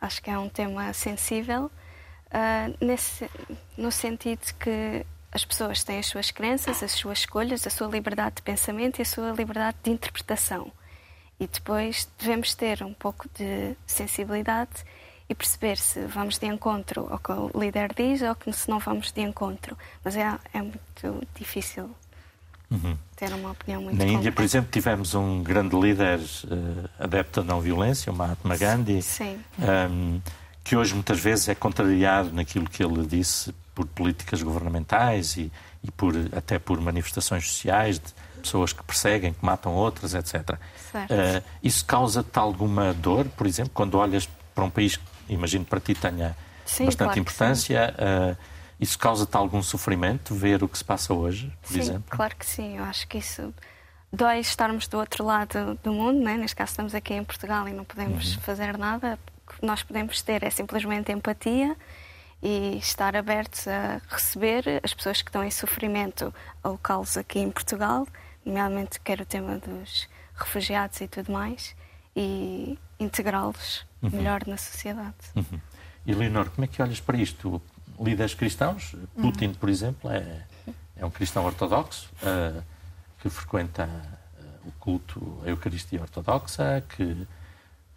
Acho 0.00 0.20
que 0.20 0.30
é 0.30 0.38
um 0.38 0.48
tema 0.48 0.92
sensível, 0.92 1.70
ah, 2.30 2.70
nesse, 2.80 3.30
no 3.76 3.92
sentido 3.92 4.40
que 4.58 5.06
as 5.30 5.44
pessoas 5.44 5.84
têm 5.84 5.98
as 5.98 6.06
suas 6.06 6.30
crenças, 6.30 6.82
as 6.82 6.92
suas 6.92 7.20
escolhas, 7.20 7.66
a 7.66 7.70
sua 7.70 7.86
liberdade 7.86 8.36
de 8.36 8.42
pensamento 8.42 8.98
e 8.98 9.02
a 9.02 9.04
sua 9.04 9.32
liberdade 9.32 9.76
de 9.82 9.90
interpretação. 9.90 10.72
E 11.38 11.46
depois 11.46 12.08
devemos 12.18 12.54
ter 12.54 12.82
um 12.82 12.94
pouco 12.94 13.28
de 13.34 13.76
sensibilidade 13.86 14.84
e 15.28 15.34
perceber 15.34 15.76
se 15.76 16.00
vamos 16.06 16.38
de 16.38 16.46
encontro 16.46 17.06
ao 17.10 17.18
que 17.18 17.32
o 17.32 17.50
líder 17.54 17.94
diz 17.94 18.22
ou 18.22 18.34
que 18.34 18.52
se 18.52 18.68
não 18.68 18.78
vamos 18.78 19.12
de 19.12 19.20
encontro. 19.22 19.76
Mas 20.04 20.16
é, 20.16 20.38
é 20.52 20.58
muito 20.60 21.26
difícil 21.34 21.94
ter 23.16 23.32
uma 23.32 23.50
opinião 23.50 23.82
muito 23.82 23.96
Na 23.96 24.04
Índia, 24.04 24.32
por 24.32 24.42
exemplo, 24.42 24.70
tivemos 24.70 25.14
um 25.14 25.42
grande 25.42 25.78
líder 25.78 26.20
eh, 26.20 26.88
adepto 26.98 27.40
à 27.40 27.44
não 27.44 27.60
violência, 27.60 28.12
o 28.12 28.16
Mahatma 28.16 28.56
Gandhi, 28.56 29.02
Sim. 29.02 29.38
ahm, 29.60 30.20
que 30.64 30.76
hoje 30.76 30.94
muitas 30.94 31.18
vezes 31.20 31.48
é 31.48 31.54
contrariado 31.54 32.32
naquilo 32.32 32.68
que 32.68 32.82
ele 32.82 33.06
disse 33.06 33.54
por 33.74 33.86
políticas 33.86 34.42
governamentais 34.42 35.36
e, 35.36 35.52
e 35.82 35.90
por, 35.90 36.14
até 36.36 36.58
por 36.58 36.80
manifestações 36.80 37.48
sociais 37.48 37.98
de 37.98 38.12
pessoas 38.42 38.72
que 38.72 38.82
perseguem, 38.82 39.32
que 39.32 39.44
matam 39.44 39.72
outras, 39.72 40.14
etc. 40.14 40.58
Certo. 40.90 41.12
Ah, 41.12 41.42
isso 41.62 41.84
causa-te 41.84 42.38
alguma 42.38 42.92
dor, 42.92 43.26
por 43.28 43.46
exemplo, 43.46 43.72
quando 43.72 43.96
olhas 43.96 44.28
para 44.54 44.64
um 44.64 44.70
país 44.70 44.96
que, 44.96 45.04
imagino, 45.28 45.64
para 45.64 45.80
ti 45.80 45.94
tenha 45.94 46.36
Sim, 46.66 46.84
bastante 46.84 47.06
claro 47.06 47.20
importância, 47.20 47.94
ah, 47.98 48.36
isso 48.82 48.98
causa-te 48.98 49.36
algum 49.36 49.62
sofrimento, 49.62 50.34
ver 50.34 50.62
o 50.64 50.68
que 50.68 50.76
se 50.76 50.84
passa 50.84 51.14
hoje, 51.14 51.52
por 51.62 51.72
sim, 51.72 51.78
exemplo? 51.78 52.04
claro 52.10 52.34
que 52.36 52.44
sim. 52.44 52.76
Eu 52.78 52.84
acho 52.84 53.06
que 53.06 53.18
isso 53.18 53.54
dói 54.12 54.40
estarmos 54.40 54.88
do 54.88 54.98
outro 54.98 55.24
lado 55.24 55.78
do 55.82 55.92
mundo, 55.92 56.18
né? 56.22 56.36
neste 56.36 56.56
caso 56.56 56.70
estamos 56.72 56.94
aqui 56.94 57.14
em 57.14 57.22
Portugal 57.24 57.68
e 57.68 57.72
não 57.72 57.84
podemos 57.84 58.34
Uhum. 58.34 58.40
fazer 58.42 58.76
nada. 58.76 59.18
O 59.46 59.52
que 59.54 59.64
nós 59.66 59.82
podemos 59.82 60.20
ter 60.20 60.42
é 60.42 60.50
simplesmente 60.50 61.12
empatia 61.12 61.76
e 62.42 62.76
estar 62.78 63.14
abertos 63.14 63.68
a 63.68 64.00
receber 64.08 64.80
as 64.82 64.92
pessoas 64.92 65.22
que 65.22 65.28
estão 65.28 65.44
em 65.44 65.50
sofrimento, 65.50 66.34
alocá-los 66.62 67.16
aqui 67.16 67.38
em 67.38 67.50
Portugal, 67.52 68.06
nomeadamente 68.44 68.98
quer 69.00 69.20
o 69.20 69.24
tema 69.24 69.58
dos 69.58 70.08
refugiados 70.34 71.00
e 71.00 71.06
tudo 71.06 71.30
mais, 71.32 71.74
e 72.16 72.76
integrá-los 72.98 73.86
Uhum. 74.02 74.10
melhor 74.10 74.40
na 74.48 74.56
sociedade. 74.56 75.14
Uhum. 75.36 75.60
E 76.04 76.12
Leonor, 76.12 76.50
como 76.50 76.64
é 76.64 76.68
que 76.68 76.82
olhas 76.82 76.98
para 76.98 77.16
isto? 77.16 77.62
Líderes 78.02 78.34
cristãos, 78.34 78.94
Putin, 79.20 79.46
uhum. 79.46 79.54
por 79.54 79.68
exemplo, 79.68 80.10
é, 80.10 80.44
é 80.96 81.06
um 81.06 81.10
cristão 81.10 81.44
ortodoxo 81.44 82.10
uh, 82.22 82.62
que 83.20 83.30
frequenta 83.30 83.84
uh, 83.84 84.68
o 84.68 84.72
culto, 84.72 85.40
a 85.44 85.48
Eucaristia 85.48 86.00
Ortodoxa, 86.00 86.82
que, 86.88 87.26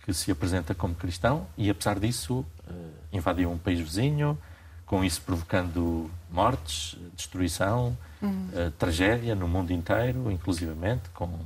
que 0.04 0.14
se 0.14 0.32
apresenta 0.32 0.74
como 0.76 0.96
cristão 0.96 1.48
e, 1.58 1.70
apesar 1.70 2.00
disso, 2.00 2.46
uh, 2.68 2.94
invadiu 3.12 3.52
um 3.52 3.58
país 3.58 3.80
vizinho, 3.80 4.38
com 4.86 5.04
isso 5.04 5.22
provocando 5.22 6.12
mortes, 6.30 6.96
destruição, 7.16 7.98
uhum. 8.22 8.50
tragédia 8.78 9.34
no 9.34 9.48
mundo 9.48 9.72
inteiro, 9.72 10.32
inclusivamente, 10.32 11.10
com 11.10 11.40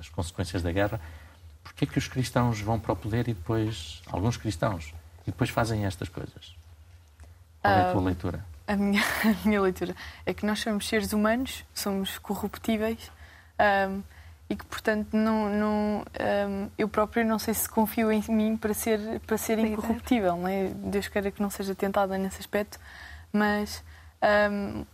as 0.00 0.08
consequências 0.08 0.62
da 0.62 0.72
guerra. 0.72 0.98
Porquê 1.62 1.84
é 1.84 1.86
que 1.86 1.98
os 1.98 2.08
cristãos 2.08 2.60
vão 2.62 2.80
para 2.80 2.92
o 2.92 2.96
poder 2.96 3.28
e 3.28 3.34
depois, 3.34 4.00
alguns 4.06 4.38
cristãos, 4.38 4.94
e 5.22 5.26
depois 5.26 5.50
fazem 5.50 5.84
estas 5.84 6.08
coisas? 6.08 6.57
Qual 7.60 7.74
é 7.74 7.80
a 7.82 7.92
tua 7.92 8.02
leitura? 8.02 8.44
A 8.66 8.76
minha, 8.76 9.02
a 9.24 9.46
minha 9.46 9.60
leitura 9.60 9.94
é 10.24 10.34
que 10.34 10.44
nós 10.44 10.60
somos 10.60 10.86
seres 10.86 11.12
humanos, 11.12 11.64
somos 11.74 12.18
corruptíveis 12.18 13.10
um, 13.88 14.02
e 14.50 14.56
que, 14.56 14.64
portanto, 14.64 15.14
não, 15.14 15.48
não, 15.50 16.04
um, 16.48 16.70
eu 16.78 16.88
próprio 16.88 17.24
não 17.24 17.38
sei 17.38 17.52
se 17.52 17.68
confio 17.68 18.10
em 18.10 18.22
mim 18.28 18.56
para 18.56 18.72
ser, 18.72 19.20
para 19.26 19.36
ser 19.36 19.58
incorruptível. 19.58 20.36
Não 20.36 20.48
é? 20.48 20.68
Deus 20.68 21.08
queira 21.08 21.30
que 21.30 21.42
não 21.42 21.50
seja 21.50 21.74
tentada 21.74 22.16
nesse 22.16 22.40
aspecto, 22.40 22.78
mas 23.32 23.84
um, 24.50 24.84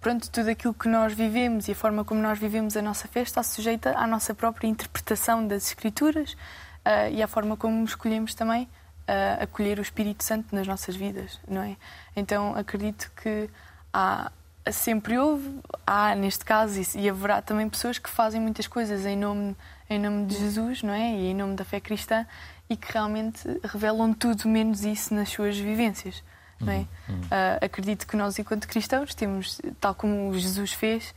pronto, 0.00 0.30
tudo 0.30 0.50
aquilo 0.50 0.74
que 0.74 0.88
nós 0.88 1.12
vivemos 1.12 1.68
e 1.68 1.72
a 1.72 1.74
forma 1.74 2.04
como 2.04 2.20
nós 2.20 2.38
vivemos 2.38 2.76
a 2.76 2.82
nossa 2.82 3.08
fé 3.08 3.22
está 3.22 3.42
sujeita 3.42 3.96
à 3.96 4.06
nossa 4.06 4.34
própria 4.34 4.66
interpretação 4.66 5.46
das 5.46 5.68
Escrituras 5.68 6.32
uh, 6.32 7.10
e 7.12 7.22
à 7.22 7.26
forma 7.26 7.56
como 7.56 7.84
escolhemos 7.84 8.34
também 8.34 8.68
uh, 9.08 9.42
acolher 9.42 9.78
o 9.78 9.82
Espírito 9.82 10.24
Santo 10.24 10.54
nas 10.54 10.66
nossas 10.66 10.96
vidas, 10.96 11.38
não 11.48 11.62
é? 11.62 11.76
Então 12.14 12.54
acredito 12.54 13.10
que 13.20 13.48
há 13.92 14.30
sempre 14.72 15.16
houve, 15.16 15.60
há 15.86 16.14
neste 16.16 16.44
caso 16.44 16.80
e 16.98 17.08
haverá 17.08 17.40
também 17.40 17.68
pessoas 17.68 17.98
que 17.98 18.10
fazem 18.10 18.40
muitas 18.40 18.66
coisas 18.66 19.06
em 19.06 19.16
nome 19.16 19.56
em 19.88 20.00
nome 20.00 20.26
de 20.26 20.36
Jesus, 20.36 20.82
não 20.82 20.92
é? 20.92 21.12
E 21.12 21.26
em 21.30 21.34
nome 21.34 21.54
da 21.54 21.64
fé 21.64 21.78
cristã 21.78 22.26
e 22.68 22.76
que 22.76 22.92
realmente 22.92 23.42
revelam 23.62 24.12
tudo 24.12 24.48
menos 24.48 24.84
isso 24.84 25.14
nas 25.14 25.28
suas 25.28 25.56
vivências. 25.56 26.22
Não 26.58 26.72
é? 26.72 26.86
Uhum. 27.08 27.20
Uh, 27.20 27.64
acredito 27.64 28.06
que 28.06 28.16
nós, 28.16 28.38
enquanto 28.38 28.66
cristãos, 28.66 29.14
temos, 29.14 29.60
tal 29.78 29.94
como 29.94 30.32
Jesus 30.34 30.72
fez, 30.72 31.14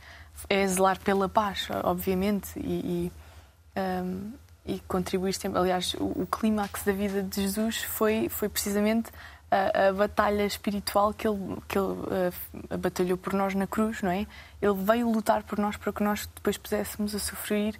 é 0.48 0.66
zelar 0.66 1.00
pela 1.00 1.28
paz, 1.28 1.66
obviamente, 1.82 2.50
e, 2.56 3.10
e, 3.76 3.80
um, 4.04 4.32
e 4.70 4.80
contribuir 4.86 5.32
sempre. 5.32 5.58
Aliás, 5.58 5.94
o, 5.94 6.22
o 6.22 6.26
clímax 6.26 6.84
da 6.84 6.92
vida 6.92 7.22
de 7.22 7.42
Jesus 7.42 7.82
foi, 7.82 8.28
foi 8.28 8.48
precisamente 8.48 9.10
a, 9.50 9.88
a, 9.88 9.92
batalha 9.92 10.44
espiritual 10.46 11.12
que 11.12 11.26
ele, 11.26 11.56
que 11.66 11.76
ele 11.76 11.88
uh, 11.88 12.78
batalhou 12.78 13.18
por 13.18 13.32
nós 13.32 13.54
na 13.54 13.66
cruz, 13.66 14.00
não 14.00 14.10
é? 14.10 14.26
Ele 14.62 14.74
veio 14.74 15.10
lutar 15.10 15.42
por 15.42 15.58
nós 15.58 15.76
para 15.76 15.92
que 15.92 16.02
nós 16.02 16.28
depois 16.34 16.56
pudéssemos 16.56 17.14
a 17.14 17.18
sofrer 17.18 17.74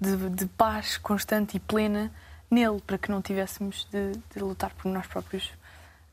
de, 0.00 0.16
de 0.30 0.46
paz 0.46 0.96
constante 0.98 1.56
e 1.56 1.60
plena 1.60 2.12
nele, 2.48 2.80
para 2.86 2.96
que 2.96 3.10
não 3.10 3.20
tivéssemos 3.20 3.88
de, 3.90 4.12
de 4.12 4.40
lutar 4.40 4.72
por 4.74 4.88
nós 4.90 5.06
próprios 5.08 5.52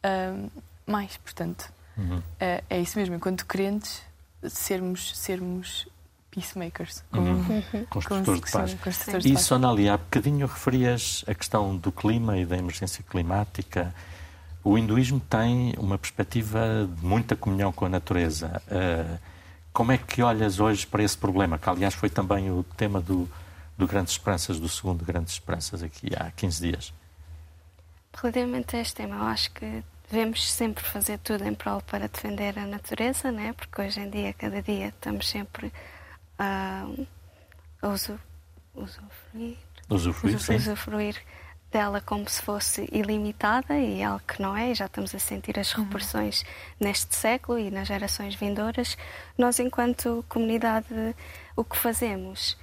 uh, 0.04 0.52
mais. 0.88 1.16
Portanto, 1.18 1.72
uhum. 1.96 2.24
é, 2.40 2.64
é 2.68 2.82
isso 2.82 2.98
mesmo. 2.98 3.14
Enquanto 3.16 3.46
crentes, 3.46 4.02
sermos, 4.50 5.16
sermos 5.16 5.88
peacemakers, 6.34 7.04
como, 7.12 7.28
uhum. 7.28 7.86
construtores 7.90 8.42
de 8.42 8.52
paz. 8.52 8.74
Construtores 8.74 9.26
e, 9.26 9.38
Sonali, 9.38 9.88
há 9.88 9.98
bocadinho 9.98 10.48
referias 10.48 11.24
a 11.28 11.36
questão 11.36 11.78
do 11.78 11.92
clima 11.92 12.38
e 12.38 12.46
da 12.46 12.58
emergência 12.58 13.04
climática. 13.08 13.94
O 14.64 14.78
hinduísmo 14.78 15.20
tem 15.20 15.76
uma 15.78 15.98
perspectiva 15.98 16.90
de 16.90 17.06
muita 17.06 17.36
comunhão 17.36 17.72
com 17.72 17.86
a 17.86 17.90
natureza. 17.90 18.62
Uh, 18.68 19.20
como 19.72 19.92
é 19.92 19.98
que 19.98 20.24
olhas 20.24 20.60
hoje 20.60 20.88
para 20.88 21.04
esse 21.04 21.18
problema, 21.18 21.60
que 21.60 21.70
aliás 21.70 21.94
foi 21.94 22.10
também 22.10 22.50
o 22.50 22.64
tema 22.76 23.00
do, 23.00 23.30
do 23.78 23.86
Grandes 23.86 24.14
Esperanças, 24.14 24.60
do 24.60 24.70
segundo 24.70 25.06
Grandes 25.06 25.34
Esperanças, 25.34 25.84
aqui 25.84 26.10
há 26.18 26.32
15 26.32 26.62
dias? 26.62 26.94
Relativamente 28.16 28.76
a 28.76 28.82
este 28.82 28.96
tema, 28.96 29.16
eu 29.16 29.24
acho 29.24 29.52
que 29.52 29.84
devemos 30.10 30.52
sempre 30.52 30.84
fazer 30.84 31.18
tudo 31.20 31.44
em 31.44 31.54
prol 31.54 31.82
para 31.82 32.08
defender 32.08 32.58
a 32.58 32.66
natureza, 32.66 33.32
né? 33.32 33.54
porque 33.54 33.82
hoje 33.82 34.00
em 34.00 34.10
dia, 34.10 34.34
cada 34.34 34.62
dia, 34.62 34.88
estamos 34.88 35.28
sempre 35.28 35.72
a, 36.38 36.86
a 37.82 37.88
uso, 37.88 38.20
usufruir, 38.74 39.58
usufruir, 39.90 40.36
usufruir 40.56 41.24
dela 41.74 42.00
como 42.00 42.30
se 42.30 42.42
fosse 42.42 42.88
ilimitada 42.92 43.78
e 43.78 44.04
algo 44.04 44.22
que 44.28 44.42
não 44.42 44.56
é, 44.56 44.72
e 44.72 44.76
já 44.76 44.86
estamos 44.86 45.14
a 45.16 45.20
sentir 45.20 45.60
as 45.60 45.74
uhum. 45.74 45.84
repressões 45.84 46.42
uhum. 46.42 46.48
neste 46.88 47.16
século 47.16 47.58
e 47.58 47.72
nas 47.72 47.88
gerações 47.88 48.36
vindouras. 48.36 48.96
Nós, 49.38 49.60
enquanto 49.60 50.24
comunidade, 50.30 50.88
o 51.56 51.64
que 51.64 51.76
fazemos 51.76 52.56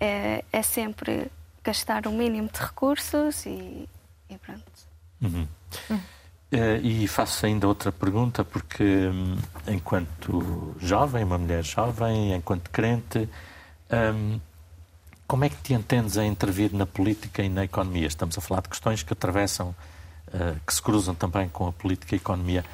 é, 0.00 0.44
é 0.52 0.62
sempre 0.62 1.30
gastar 1.62 2.06
o 2.08 2.12
mínimo 2.12 2.48
de 2.52 2.60
recursos 2.60 3.46
e, 3.46 3.88
e 4.28 4.38
pronto. 4.38 4.62
Uhum. 5.22 5.48
Uhum. 5.88 6.00
Uh, 6.52 6.78
e 6.80 7.08
faço 7.08 7.44
ainda 7.44 7.66
outra 7.66 7.90
pergunta, 7.90 8.44
porque 8.44 8.84
um, 8.84 9.36
enquanto 9.66 10.76
jovem, 10.78 11.24
uma 11.24 11.38
mulher 11.38 11.64
jovem, 11.64 12.34
enquanto 12.34 12.70
crente, 12.70 13.28
um, 14.14 14.40
como 15.26 15.44
é 15.44 15.48
que 15.48 15.56
te 15.56 15.74
entendes 15.74 16.16
a 16.16 16.24
intervir 16.24 16.72
na 16.72 16.86
política 16.86 17.42
e 17.42 17.48
na 17.48 17.64
economia? 17.64 18.06
Estamos 18.06 18.38
a 18.38 18.40
falar 18.40 18.60
de 18.60 18.68
questões 18.68 19.02
que 19.02 19.12
atravessam, 19.12 19.74
uh, 20.28 20.60
que 20.64 20.72
se 20.72 20.80
cruzam 20.80 21.16
também 21.16 21.48
com 21.48 21.66
a 21.66 21.72
política 21.72 22.14
e 22.14 22.16
a 22.16 22.20
economia. 22.20 22.64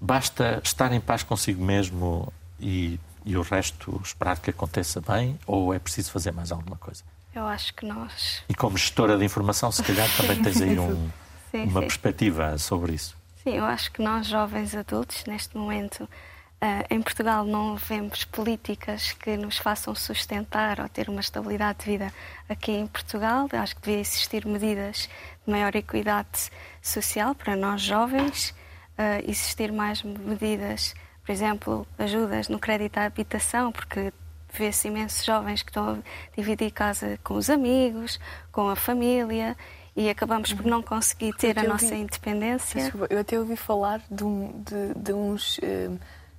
Basta 0.00 0.60
estar 0.62 0.92
em 0.92 1.00
paz 1.00 1.24
consigo 1.24 1.64
mesmo 1.64 2.32
e, 2.60 3.00
e 3.24 3.36
o 3.36 3.42
resto 3.42 4.00
esperar 4.04 4.38
que 4.38 4.50
aconteça 4.50 5.00
bem, 5.00 5.36
ou 5.44 5.74
é 5.74 5.80
preciso 5.80 6.12
fazer 6.12 6.30
mais 6.30 6.52
alguma 6.52 6.76
coisa? 6.76 7.02
Eu 7.34 7.46
acho 7.46 7.74
que 7.74 7.84
nós. 7.84 8.44
E 8.48 8.54
como 8.54 8.78
gestora 8.78 9.18
de 9.18 9.24
informação, 9.24 9.72
se 9.72 9.82
calhar 9.82 10.08
também 10.16 10.40
tens 10.40 10.60
aí 10.62 10.78
um 10.78 11.10
sim, 11.50 11.64
uma 11.64 11.80
sim. 11.80 11.86
perspectiva 11.86 12.58
sobre 12.58 12.94
isso. 12.94 13.16
Sim, 13.42 13.56
eu 13.56 13.64
acho 13.64 13.90
que 13.92 14.02
nós, 14.02 14.26
jovens 14.26 14.74
adultos, 14.74 15.24
neste 15.26 15.56
momento, 15.56 16.04
uh, 16.04 16.84
em 16.90 17.00
Portugal, 17.00 17.44
não 17.44 17.76
vemos 17.76 18.24
políticas 18.24 19.12
que 19.12 19.36
nos 19.36 19.58
façam 19.58 19.94
sustentar 19.94 20.80
ou 20.80 20.88
ter 20.88 21.08
uma 21.08 21.20
estabilidade 21.20 21.78
de 21.80 21.84
vida 21.86 22.12
aqui 22.48 22.72
em 22.72 22.86
Portugal. 22.86 23.48
Acho 23.52 23.76
que 23.76 23.82
devia 23.82 24.00
existir 24.00 24.44
medidas 24.46 25.08
de 25.46 25.50
maior 25.50 25.74
equidade 25.74 26.50
social 26.82 27.34
para 27.34 27.56
nós, 27.56 27.80
jovens, 27.80 28.50
uh, 28.50 29.22
existir 29.26 29.72
mais 29.72 30.02
medidas, 30.02 30.94
por 31.24 31.32
exemplo, 31.32 31.86
ajudas 31.98 32.48
no 32.48 32.58
crédito 32.58 32.98
à 32.98 33.04
habitação, 33.04 33.72
porque 33.72 34.12
vê-se 34.52 34.88
imensos 34.88 35.24
jovens 35.24 35.62
que 35.62 35.70
estão 35.70 35.90
a 35.90 36.36
dividir 36.36 36.70
casa 36.70 37.18
com 37.22 37.34
os 37.34 37.48
amigos, 37.50 38.18
com 38.50 38.68
a 38.68 38.76
família 38.76 39.56
e 39.98 40.08
acabamos 40.08 40.52
por 40.52 40.64
não 40.64 40.80
conseguir 40.80 41.34
ter 41.34 41.58
a 41.58 41.64
nossa 41.64 41.86
ouvi, 41.86 41.96
independência. 41.96 42.82
Desculpa, 42.82 43.08
eu 43.10 43.18
até 43.18 43.36
ouvi 43.36 43.56
falar 43.56 44.00
de, 44.08 44.22
um, 44.22 44.62
de, 44.64 44.94
de, 44.94 45.12
uns, 45.12 45.58
eh, 45.60 45.90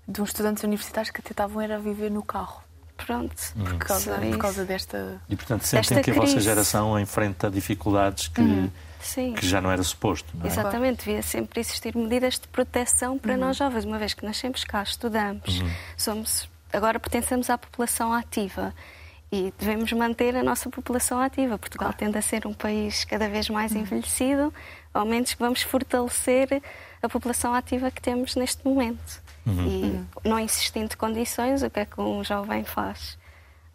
de 0.08 0.22
uns 0.22 0.30
estudantes 0.30 0.64
universitários 0.64 1.12
que 1.12 1.20
até 1.20 1.32
estavam 1.32 1.62
a 1.62 1.78
viver 1.78 2.10
no 2.10 2.24
carro. 2.24 2.64
Pronto. 2.96 3.36
Por, 3.54 3.78
causa, 3.78 4.18
por 4.18 4.38
causa 4.38 4.64
desta. 4.64 5.22
E 5.28 5.36
portanto 5.36 5.64
sentem 5.64 6.02
que 6.02 6.10
a 6.10 6.14
vossa 6.14 6.40
geração 6.40 6.98
enfrenta 6.98 7.52
dificuldades 7.52 8.30
que. 8.30 8.40
Uhum. 8.40 8.72
que 9.38 9.46
já 9.46 9.60
não 9.60 9.70
era 9.70 9.84
suposto. 9.84 10.30
Não 10.38 10.46
é? 10.46 10.48
Exatamente, 10.48 11.06
devia 11.06 11.22
sempre 11.22 11.60
existir 11.60 11.94
medidas 11.98 12.40
de 12.40 12.48
proteção 12.48 13.18
para 13.18 13.34
uhum. 13.34 13.40
nós 13.40 13.58
jovens, 13.58 13.84
uma 13.84 13.98
vez 13.98 14.14
que 14.14 14.24
nascemos 14.24 14.64
cá, 14.64 14.84
estudamos, 14.84 15.60
uhum. 15.60 15.72
somos, 15.98 16.50
agora 16.72 16.98
pertencemos 16.98 17.50
à 17.50 17.58
população 17.58 18.14
ativa 18.14 18.74
e 19.32 19.54
devemos 19.58 19.92
manter 19.94 20.36
a 20.36 20.44
nossa 20.44 20.70
população 20.70 21.20
ativa. 21.20 21.58
Portugal 21.58 21.90
claro. 21.90 21.98
tende 21.98 22.18
a 22.18 22.22
ser 22.22 22.48
um 22.48 22.54
país 22.54 23.06
cada 23.06 23.30
vez 23.30 23.50
mais 23.50 23.72
uhum. 23.72 23.82
envelhecido, 23.82 24.54
ao 24.94 25.06
menos 25.06 25.36
vamos 25.38 25.62
fortalecer 25.62 26.62
a 27.02 27.08
população 27.08 27.54
ativa 27.54 27.92
que 27.92 28.02
temos 28.02 28.36
neste 28.36 28.66
momento. 28.68 29.22
Uhum. 29.46 29.68
E 29.68 29.84
uhum. 29.84 30.06
não 30.26 30.40
existindo 30.40 30.98
condições, 30.98 31.62
o 31.62 31.70
que 31.70 31.80
é 31.80 31.86
que 31.86 32.02
um 32.02 32.24
jovem 32.24 32.64
faz? 32.64 33.18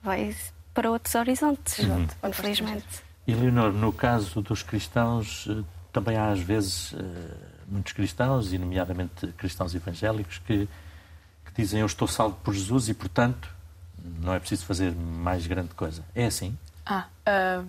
Vai 0.03 0.35
para 0.75 0.91
outros 0.91 1.15
horizontes, 1.15 1.79
uhum. 1.79 2.07
infelizmente. 2.29 3.05
E 3.27 3.35
Leonor, 3.35 3.73
no 3.73 3.93
caso 3.93 4.43
dos 4.43 4.63
cristãos, 4.63 5.47
eh, 5.49 5.63
também 5.93 6.17
há 6.17 6.31
às 6.31 6.41
vezes 6.41 6.93
eh, 6.93 7.55
muitos 7.69 7.93
cristãos, 7.93 8.53
e 8.53 8.59
nomeadamente 8.59 9.29
cristãos 9.39 9.75
evangélicos, 9.75 10.39
que, 10.39 10.69
que 11.47 11.53
dizem 11.57 11.81
eu 11.81 11.87
estou 11.87 12.09
salvo 12.09 12.37
por 12.43 12.53
Jesus 12.53 12.89
e, 12.89 12.95
portanto, 12.95 13.54
não 14.05 14.35
é 14.35 14.39
preciso 14.39 14.67
fazer 14.67 14.93
mais 14.93 15.47
grande 15.47 15.75
coisa. 15.75 16.05
É 16.15 16.27
assim? 16.27 16.57
Ah, 16.85 17.07
uh, 17.27 17.67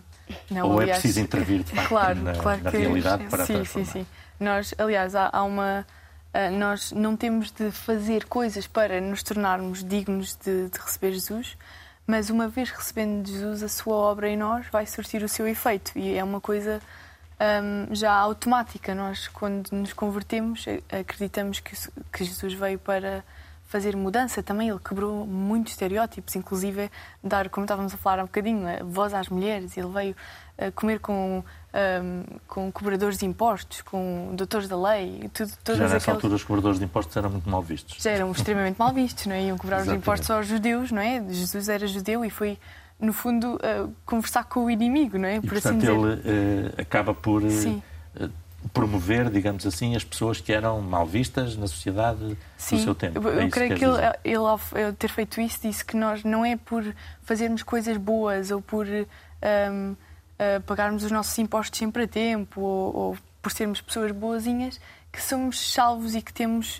não, 0.49 0.69
Ou 0.69 0.81
é 0.81 0.83
aliás, 0.83 0.99
é 0.99 1.01
preciso 1.01 1.19
intervir 1.21 1.63
de 1.63 1.71
facto 1.71 1.87
claro, 1.87 2.21
na, 2.21 2.33
claro 2.33 2.63
na 2.63 2.71
que, 2.71 2.77
realidade 2.77 3.23
para 3.25 3.45
sim, 3.45 3.53
transformar? 3.53 3.85
Sim, 3.87 3.99
sim, 3.99 4.07
Nós, 4.39 4.73
aliás, 4.77 5.15
há, 5.15 5.29
há 5.31 5.43
uma... 5.43 5.85
Uh, 6.33 6.51
nós 6.57 6.91
não 6.91 7.15
temos 7.15 7.49
de 7.49 7.71
fazer 7.71 8.25
coisas 8.25 8.67
para 8.67 8.99
nos 8.99 9.23
tornarmos 9.23 9.81
dignos 9.81 10.35
de, 10.35 10.67
de, 10.67 10.79
receber 10.79 11.13
Jesus, 11.13 11.57
mas 12.05 12.29
uma 12.29 12.49
vez 12.49 12.69
recebendo 12.69 13.25
Jesus, 13.25 13.63
a 13.63 13.69
sua 13.69 13.95
obra 13.95 14.27
em 14.27 14.35
nós 14.35 14.65
vai 14.69 14.85
surtir 14.85 15.23
o 15.23 15.29
seu 15.29 15.47
efeito. 15.47 15.97
E 15.97 16.17
é 16.17 16.23
uma 16.23 16.41
coisa 16.41 16.81
um, 17.39 17.95
já 17.95 18.11
automática. 18.11 18.93
Nós, 18.93 19.29
quando 19.29 19.71
nos 19.71 19.93
convertemos, 19.93 20.65
acreditamos 20.91 21.61
que, 21.61 21.73
que 22.11 22.25
Jesus 22.25 22.53
veio 22.53 22.79
para 22.79 23.23
fazer 23.75 23.93
mudança 23.93 24.41
também. 24.41 24.69
Ele 24.69 24.79
quebrou 24.79 25.27
muitos 25.27 25.73
estereótipos, 25.73 26.33
inclusive 26.37 26.89
dar, 27.21 27.49
como 27.49 27.65
estávamos 27.65 27.93
a 27.93 27.97
falar 27.97 28.19
há 28.19 28.23
um 28.23 28.27
bocadinho, 28.27 28.65
a 28.65 28.83
voz 28.85 29.13
às 29.13 29.27
mulheres. 29.27 29.77
Ele 29.77 29.89
veio 29.89 30.15
uh, 30.57 30.71
comer 30.71 30.99
com, 30.99 31.43
um, 31.43 32.23
com 32.47 32.71
cobradores 32.71 33.17
de 33.17 33.25
impostos, 33.25 33.81
com 33.81 34.31
doutores 34.33 34.69
da 34.69 34.81
lei. 34.81 35.29
Tudo, 35.33 35.51
todas 35.61 35.79
Já 35.79 35.83
nessa 35.83 35.97
aquelas... 35.97 36.15
altura 36.15 36.35
os 36.35 36.43
cobradores 36.43 36.79
de 36.79 36.85
impostos 36.85 37.17
eram 37.17 37.29
muito 37.29 37.49
mal 37.49 37.61
vistos. 37.61 38.01
Já 38.01 38.11
eram 38.11 38.31
extremamente 38.31 38.79
mal 38.79 38.93
vistos, 38.93 39.25
não 39.25 39.35
é? 39.35 39.43
Iam 39.43 39.57
cobrar 39.57 39.81
os 39.81 39.87
impostos 39.89 40.31
aos 40.31 40.47
judeus, 40.47 40.89
não 40.89 41.01
é? 41.01 41.21
Jesus 41.29 41.67
era 41.67 41.85
judeu 41.85 42.23
e 42.23 42.29
foi 42.29 42.57
no 42.97 43.11
fundo, 43.11 43.55
uh, 43.55 43.93
conversar 44.05 44.45
com 44.45 44.63
o 44.63 44.69
inimigo, 44.69 45.17
não 45.17 45.27
é? 45.27 45.41
Por 45.41 45.53
e, 45.53 45.57
assim 45.57 45.79
portanto, 45.79 45.89
assim 45.89 46.29
ele 46.29 46.69
uh, 46.69 46.81
acaba 46.81 47.13
por 47.13 47.43
uh, 47.43 47.81
promover, 48.73 49.29
digamos 49.29 49.65
assim, 49.65 49.95
as 49.95 50.03
pessoas 50.03 50.39
que 50.39 50.51
eram 50.51 50.81
mal 50.81 51.05
vistas 51.05 51.55
na 51.55 51.67
sociedade 51.67 52.37
Sim. 52.57 52.83
seu 52.83 52.95
tempo. 52.95 53.27
Eu, 53.27 53.39
é 53.39 53.45
eu 53.45 53.49
creio 53.49 53.73
que, 53.73 53.79
que 53.79 53.85
ele, 53.85 53.97
ele, 54.23 54.35
ao 54.35 54.59
ter 54.97 55.09
feito 55.09 55.39
isso, 55.41 55.59
disse 55.61 55.83
que 55.83 55.95
nós 55.95 56.23
não 56.23 56.45
é 56.45 56.55
por 56.57 56.83
fazermos 57.23 57.63
coisas 57.63 57.97
boas 57.97 58.51
ou 58.51 58.61
por 58.61 58.85
um, 58.87 59.95
pagarmos 60.65 61.03
os 61.03 61.11
nossos 61.11 61.37
impostos 61.37 61.79
sempre 61.79 62.03
a 62.03 62.07
tempo 62.07 62.61
ou, 62.61 62.95
ou, 62.95 63.17
por 63.41 63.51
sermos 63.51 63.79
pessoas 63.81 64.11
boazinhas 64.11 64.79
que 65.11 65.21
somos 65.21 65.71
salvos 65.71 66.13
e 66.13 66.21
que 66.21 66.33
temos 66.33 66.77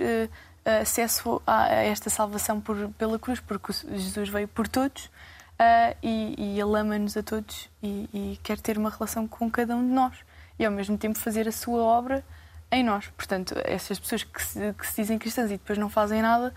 acesso 0.82 1.42
a, 1.46 1.64
a, 1.66 1.74
esta 1.84 2.10
salvação 2.10 2.60
por, 2.60 2.90
pela 2.98 3.20
cruz, 3.20 3.40
porque 3.40 3.72
Jesus 3.72 4.30
veio 4.30 4.48
por 4.48 4.68
todos 4.68 5.06
uh, 5.06 5.96
e, 6.02 6.36
e, 6.38 6.60
Ele 6.60 6.80
ama-nos 6.80 7.16
a 7.16 7.24
todos 7.24 7.70
e, 7.82 8.10
e, 8.14 8.40
quer 8.44 8.60
ter 8.60 8.78
uma 8.78 8.90
relação 8.90 9.28
com 9.28 9.50
cada 9.50 9.76
um 9.76 9.88
de 9.88 9.94
nós 9.94 10.16
e 10.58 10.66
ao 10.66 10.72
mesmo 10.72 10.98
tempo 10.98 11.18
fazer 11.18 11.48
a 11.48 11.52
sua 11.52 11.82
obra 11.84 12.24
em 12.72 12.84
nós. 12.84 13.08
Portanto, 13.16 13.56
essas 13.64 14.00
pessoas 14.00 14.24
que 14.24 14.44
se, 14.44 14.74
que 14.74 14.88
se 14.88 15.02
dizem 15.02 15.18
cristãs 15.18 15.48
e 15.48 15.58
depois 15.58 15.78
não 15.78 15.90
fazem 15.90 16.22
nada, 16.22 16.54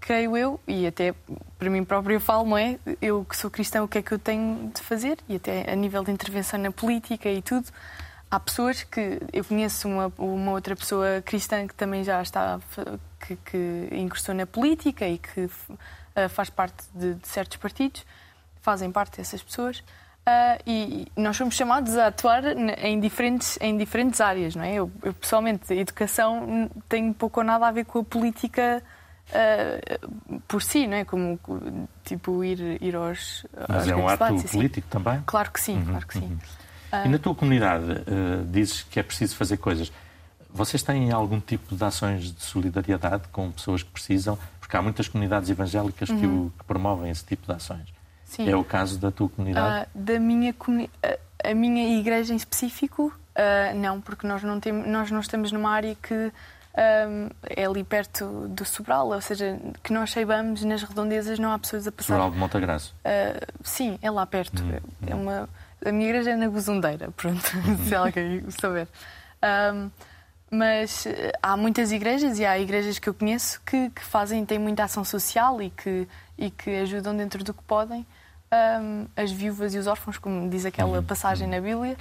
creio 0.00 0.36
eu, 0.36 0.60
e 0.66 0.86
até 0.86 1.14
para 1.58 1.70
mim 1.70 1.84
próprio 1.84 2.16
eu 2.16 2.20
falo, 2.20 2.48
não 2.48 2.58
é? 2.58 2.78
Eu 3.00 3.24
que 3.24 3.36
sou 3.36 3.50
cristão, 3.50 3.84
o 3.84 3.88
que 3.88 3.98
é 3.98 4.02
que 4.02 4.12
eu 4.12 4.18
tenho 4.18 4.70
de 4.74 4.80
fazer? 4.82 5.18
E 5.28 5.36
até 5.36 5.70
a 5.70 5.76
nível 5.76 6.02
de 6.02 6.10
intervenção 6.10 6.58
na 6.58 6.72
política 6.72 7.28
e 7.28 7.40
tudo, 7.40 7.68
há 8.30 8.40
pessoas 8.40 8.82
que 8.82 9.20
eu 9.32 9.44
conheço 9.44 9.88
uma, 9.88 10.12
uma 10.18 10.52
outra 10.52 10.74
pessoa 10.74 11.22
cristã 11.24 11.66
que 11.66 11.74
também 11.74 12.02
já 12.02 12.20
está 12.20 12.58
que, 13.20 13.36
que 13.36 13.88
ingressou 13.92 14.34
na 14.34 14.46
política 14.46 15.06
e 15.06 15.18
que 15.18 15.42
uh, 15.42 16.28
faz 16.28 16.50
parte 16.50 16.84
de, 16.94 17.14
de 17.14 17.28
certos 17.28 17.56
partidos 17.58 18.04
fazem 18.62 18.90
parte 18.90 19.18
dessas 19.18 19.42
pessoas. 19.42 19.82
Uh, 20.22 20.62
e 20.64 21.06
nós 21.16 21.36
somos 21.36 21.56
chamados 21.56 21.98
a 21.98 22.06
atuar 22.06 22.44
em 22.56 23.00
diferentes, 23.00 23.58
em 23.60 23.76
diferentes 23.76 24.20
áreas, 24.20 24.54
não 24.54 24.62
é? 24.62 24.74
Eu, 24.74 24.88
eu 25.02 25.12
pessoalmente, 25.12 25.72
a 25.72 25.76
educação 25.76 26.70
tem 26.88 27.12
pouco 27.12 27.40
ou 27.40 27.44
nada 27.44 27.66
a 27.66 27.72
ver 27.72 27.84
com 27.84 27.98
a 27.98 28.04
política 28.04 28.80
uh, 29.30 30.40
por 30.46 30.62
si, 30.62 30.86
não 30.86 30.96
é? 30.96 31.04
Como, 31.04 31.40
tipo, 32.04 32.44
ir, 32.44 32.80
ir 32.80 32.94
aos. 32.94 33.44
Mas 33.68 33.88
é 33.88 33.96
um 33.96 34.06
ato 34.06 34.22
assim. 34.22 34.46
político 34.46 34.86
também? 34.88 35.20
Claro 35.26 35.50
que 35.50 35.60
sim, 35.60 35.78
uhum, 35.78 35.86
claro 35.86 36.06
que 36.06 36.14
sim. 36.14 36.26
Uhum. 36.26 37.00
Uh, 37.00 37.06
e 37.06 37.08
na 37.08 37.18
tua 37.18 37.34
comunidade, 37.34 37.84
dizes 38.48 38.84
que 38.84 39.00
é 39.00 39.02
preciso 39.02 39.34
fazer 39.34 39.56
coisas. 39.56 39.90
Vocês 40.54 40.84
têm 40.84 41.10
algum 41.10 41.40
tipo 41.40 41.74
de 41.74 41.82
ações 41.82 42.32
de 42.32 42.42
solidariedade 42.42 43.24
com 43.32 43.50
pessoas 43.50 43.82
que 43.82 43.90
precisam? 43.90 44.38
Porque 44.60 44.76
há 44.76 44.82
muitas 44.82 45.08
comunidades 45.08 45.50
evangélicas 45.50 46.10
uhum. 46.10 46.20
que, 46.20 46.26
o, 46.26 46.52
que 46.58 46.64
promovem 46.64 47.10
esse 47.10 47.24
tipo 47.24 47.46
de 47.46 47.52
ações. 47.52 47.92
Sim. 48.32 48.48
É 48.48 48.56
o 48.56 48.64
caso 48.64 48.98
da 48.98 49.10
tua 49.10 49.28
comunidade? 49.28 49.84
Uh, 49.84 49.88
da 49.94 50.18
minha 50.18 50.54
comunidade. 50.54 50.92
A 51.44 51.54
minha 51.54 51.98
igreja 51.98 52.32
em 52.32 52.36
específico, 52.36 53.12
uh, 53.36 53.76
não, 53.76 54.00
porque 54.00 54.26
nós 54.26 54.42
não, 54.42 54.58
temos, 54.58 54.86
nós 54.86 55.10
não 55.10 55.20
estamos 55.20 55.52
numa 55.52 55.70
área 55.70 55.94
que 55.94 56.14
um, 56.14 57.28
é 57.42 57.66
ali 57.66 57.84
perto 57.84 58.48
do 58.48 58.64
Sobral, 58.64 59.08
ou 59.08 59.20
seja, 59.20 59.60
que 59.82 59.92
nós 59.92 60.12
saibamos, 60.12 60.64
nas 60.64 60.82
redondezas 60.82 61.38
não 61.38 61.52
há 61.52 61.58
pessoas 61.58 61.86
a 61.86 61.92
passar. 61.92 62.14
Sobral 62.14 62.30
de 62.30 62.38
Montagraço? 62.38 62.94
Uh, 63.04 63.52
sim, 63.62 63.98
é 64.00 64.10
lá 64.10 64.24
perto. 64.24 64.62
Hum, 64.62 64.80
é 65.06 65.14
hum. 65.14 65.22
uma, 65.22 65.48
a 65.84 65.92
minha 65.92 66.08
igreja 66.08 66.30
é 66.30 66.36
na 66.36 66.48
Gozundeira, 66.48 67.10
pronto, 67.14 67.42
se 67.86 67.94
alguém 67.94 68.42
souber. 68.50 68.88
Um, 69.74 69.90
mas 70.50 71.06
há 71.42 71.54
muitas 71.54 71.92
igrejas 71.92 72.38
e 72.38 72.46
há 72.46 72.58
igrejas 72.58 72.98
que 72.98 73.08
eu 73.08 73.14
conheço 73.14 73.60
que, 73.66 73.90
que 73.90 74.02
fazem, 74.02 74.44
têm 74.46 74.58
muita 74.58 74.84
ação 74.84 75.04
social 75.04 75.60
e 75.60 75.68
que, 75.68 76.08
e 76.38 76.50
que 76.50 76.70
ajudam 76.76 77.14
dentro 77.14 77.44
do 77.44 77.52
que 77.52 77.62
podem 77.64 78.06
um, 78.52 79.06
as 79.16 79.30
viúvas 79.30 79.74
e 79.74 79.78
os 79.78 79.86
órfãos, 79.86 80.18
como 80.18 80.48
diz 80.50 80.64
aquela 80.66 80.98
uhum. 80.98 81.02
passagem 81.02 81.48
na 81.48 81.60
Bíblia. 81.60 81.96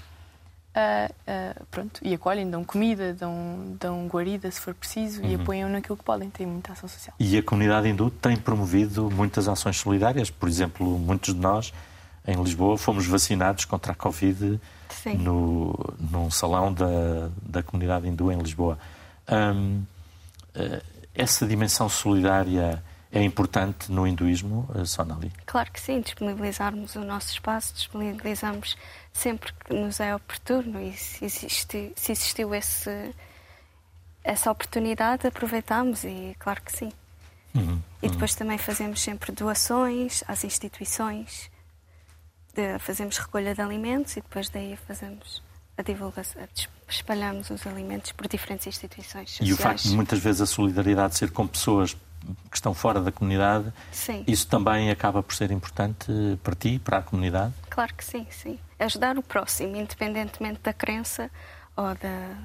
Uh, 0.73 1.11
uh, 1.11 1.65
pronto, 1.69 1.99
e 2.01 2.13
acolhem, 2.13 2.49
dão 2.49 2.63
comida, 2.63 3.13
dão, 3.13 3.75
dão 3.77 4.07
guarida 4.07 4.49
se 4.49 4.61
for 4.61 4.73
preciso 4.73 5.21
uhum. 5.21 5.29
e 5.29 5.35
apoiam 5.35 5.69
naquilo 5.69 5.97
que 5.97 6.03
podem, 6.03 6.29
têm 6.29 6.47
muita 6.47 6.71
ação 6.71 6.87
social. 6.87 7.13
E 7.19 7.37
a 7.37 7.43
comunidade 7.43 7.89
hindu 7.89 8.09
tem 8.09 8.37
promovido 8.37 9.11
muitas 9.11 9.49
ações 9.49 9.77
solidárias, 9.77 10.29
por 10.29 10.47
exemplo, 10.47 10.97
muitos 10.97 11.33
de 11.33 11.39
nós 11.41 11.73
em 12.25 12.41
Lisboa 12.41 12.77
fomos 12.77 13.05
vacinados 13.05 13.65
contra 13.65 13.91
a 13.91 13.95
Covid 13.95 14.59
no, 15.17 15.77
num 15.99 16.29
salão 16.29 16.71
da, 16.71 17.29
da 17.41 17.63
comunidade 17.63 18.07
hindu 18.07 18.31
em 18.31 18.37
Lisboa. 18.37 18.77
Um, 19.29 19.83
uh, 20.55 20.81
essa 21.13 21.45
dimensão 21.45 21.89
solidária 21.89 22.81
é 23.11 23.21
importante 23.21 23.91
no 23.91 24.07
hinduísmo, 24.07 24.69
eh, 24.73 24.85
Sonali? 24.85 25.31
Claro 25.45 25.69
que 25.71 25.81
sim, 25.81 25.99
disponibilizarmos 25.99 26.95
o 26.95 27.01
nosso 27.01 27.33
espaço, 27.33 27.73
disponibilizamos 27.73 28.77
sempre 29.11 29.51
que 29.53 29.73
nos 29.73 29.99
é 29.99 30.15
oportuno 30.15 30.81
e 30.81 30.93
se, 30.93 31.25
existe, 31.25 31.91
se 31.95 32.11
existiu 32.13 32.55
esse, 32.55 33.13
essa 34.23 34.49
oportunidade, 34.49 35.27
aproveitamos 35.27 36.05
e 36.05 36.35
claro 36.39 36.61
que 36.61 36.71
sim. 36.71 36.91
Uhum, 37.53 37.81
e 38.01 38.05
uhum. 38.05 38.11
depois 38.13 38.31
uhum. 38.31 38.37
também 38.37 38.57
fazemos 38.57 39.01
sempre 39.01 39.33
doações 39.33 40.23
às 40.25 40.45
instituições, 40.45 41.51
de, 42.53 42.79
fazemos 42.79 43.17
recolha 43.17 43.53
de 43.53 43.61
alimentos 43.61 44.15
e 44.15 44.21
depois 44.21 44.47
daí 44.47 44.77
fazemos 44.87 45.43
a 45.77 45.81
divulgação, 45.81 46.47
espalhamos 46.87 47.49
os 47.49 47.67
alimentos 47.67 48.13
por 48.13 48.27
diferentes 48.29 48.67
instituições 48.67 49.31
sociais. 49.31 49.49
E 49.49 49.53
o 49.53 49.57
facto 49.57 49.83
de 49.83 49.95
muitas 49.95 50.19
vezes 50.19 50.41
a 50.41 50.45
solidariedade 50.45 51.17
ser 51.17 51.31
com 51.31 51.45
pessoas 51.45 51.93
que 52.49 52.55
estão 52.55 52.73
fora 52.73 53.01
da 53.01 53.11
comunidade, 53.11 53.71
sim. 53.91 54.23
isso 54.27 54.47
também 54.47 54.89
acaba 54.89 55.23
por 55.23 55.33
ser 55.33 55.51
importante 55.51 56.11
para 56.43 56.55
ti, 56.55 56.79
para 56.79 56.97
a 56.97 57.01
comunidade? 57.01 57.53
Claro 57.69 57.93
que 57.93 58.03
sim, 58.03 58.25
sim. 58.29 58.59
Ajudar 58.79 59.17
o 59.17 59.23
próximo, 59.23 59.75
independentemente 59.75 60.59
da 60.61 60.73
crença 60.73 61.29
ou 61.75 61.95
da, 61.95 62.37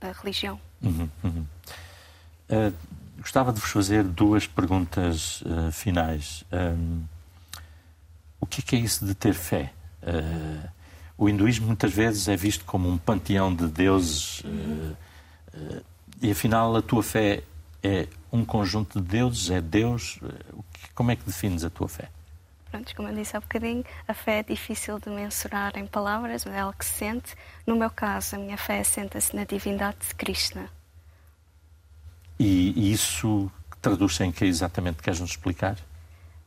da 0.00 0.12
religião. 0.12 0.60
Uhum, 0.82 1.08
uhum. 1.24 1.46
Uh, 2.50 2.72
gostava 3.18 3.52
de 3.52 3.60
vos 3.60 3.70
fazer 3.70 4.04
duas 4.04 4.46
perguntas 4.46 5.42
uh, 5.42 5.72
finais. 5.72 6.44
Um, 6.52 7.02
o 8.40 8.46
que 8.46 8.60
é, 8.60 8.64
que 8.64 8.76
é, 8.76 8.78
isso 8.78 9.04
de 9.04 9.14
ter 9.14 9.34
fé? 9.34 9.72
Uh, 10.02 10.68
o 11.16 11.28
hinduísmo 11.28 11.66
muitas 11.66 11.92
vezes 11.92 12.28
é 12.28 12.36
visto 12.36 12.64
como 12.64 12.88
um 12.88 12.96
panteão 12.96 13.52
de 13.52 13.66
deuses 13.66 14.44
e 16.20 16.30
afinal 16.30 16.74
a 16.76 16.82
tua 16.82 17.02
fé 17.02 17.42
é 17.82 18.06
um 18.32 18.44
conjunto 18.44 19.00
de 19.00 19.08
deuses? 19.08 19.50
É 19.50 19.60
Deus? 19.60 20.18
Como 20.94 21.10
é 21.10 21.16
que 21.16 21.24
defines 21.24 21.64
a 21.64 21.70
tua 21.70 21.88
fé? 21.88 22.08
Pronto, 22.70 22.94
como 22.94 23.08
eu 23.08 23.14
disse 23.14 23.36
há 23.36 23.40
bocadinho, 23.40 23.82
a 24.06 24.12
fé 24.12 24.40
é 24.40 24.42
difícil 24.42 24.98
de 24.98 25.08
mensurar 25.08 25.76
em 25.78 25.86
palavras, 25.86 26.44
mas 26.44 26.54
é 26.54 26.60
algo 26.60 26.76
que 26.78 26.84
se 26.84 26.92
sente. 26.92 27.34
No 27.66 27.76
meu 27.76 27.90
caso, 27.90 28.36
a 28.36 28.38
minha 28.38 28.58
fé 28.58 28.80
assenta-se 28.80 29.34
na 29.34 29.44
divindade 29.44 29.96
de 30.06 30.14
Krishna. 30.14 30.68
E, 32.38 32.72
e 32.76 32.92
isso 32.92 33.50
traduz-se 33.80 34.22
em 34.22 34.30
que 34.30 34.44
exatamente 34.44 35.02
queres 35.02 35.20
nos 35.20 35.30
explicar? 35.30 35.76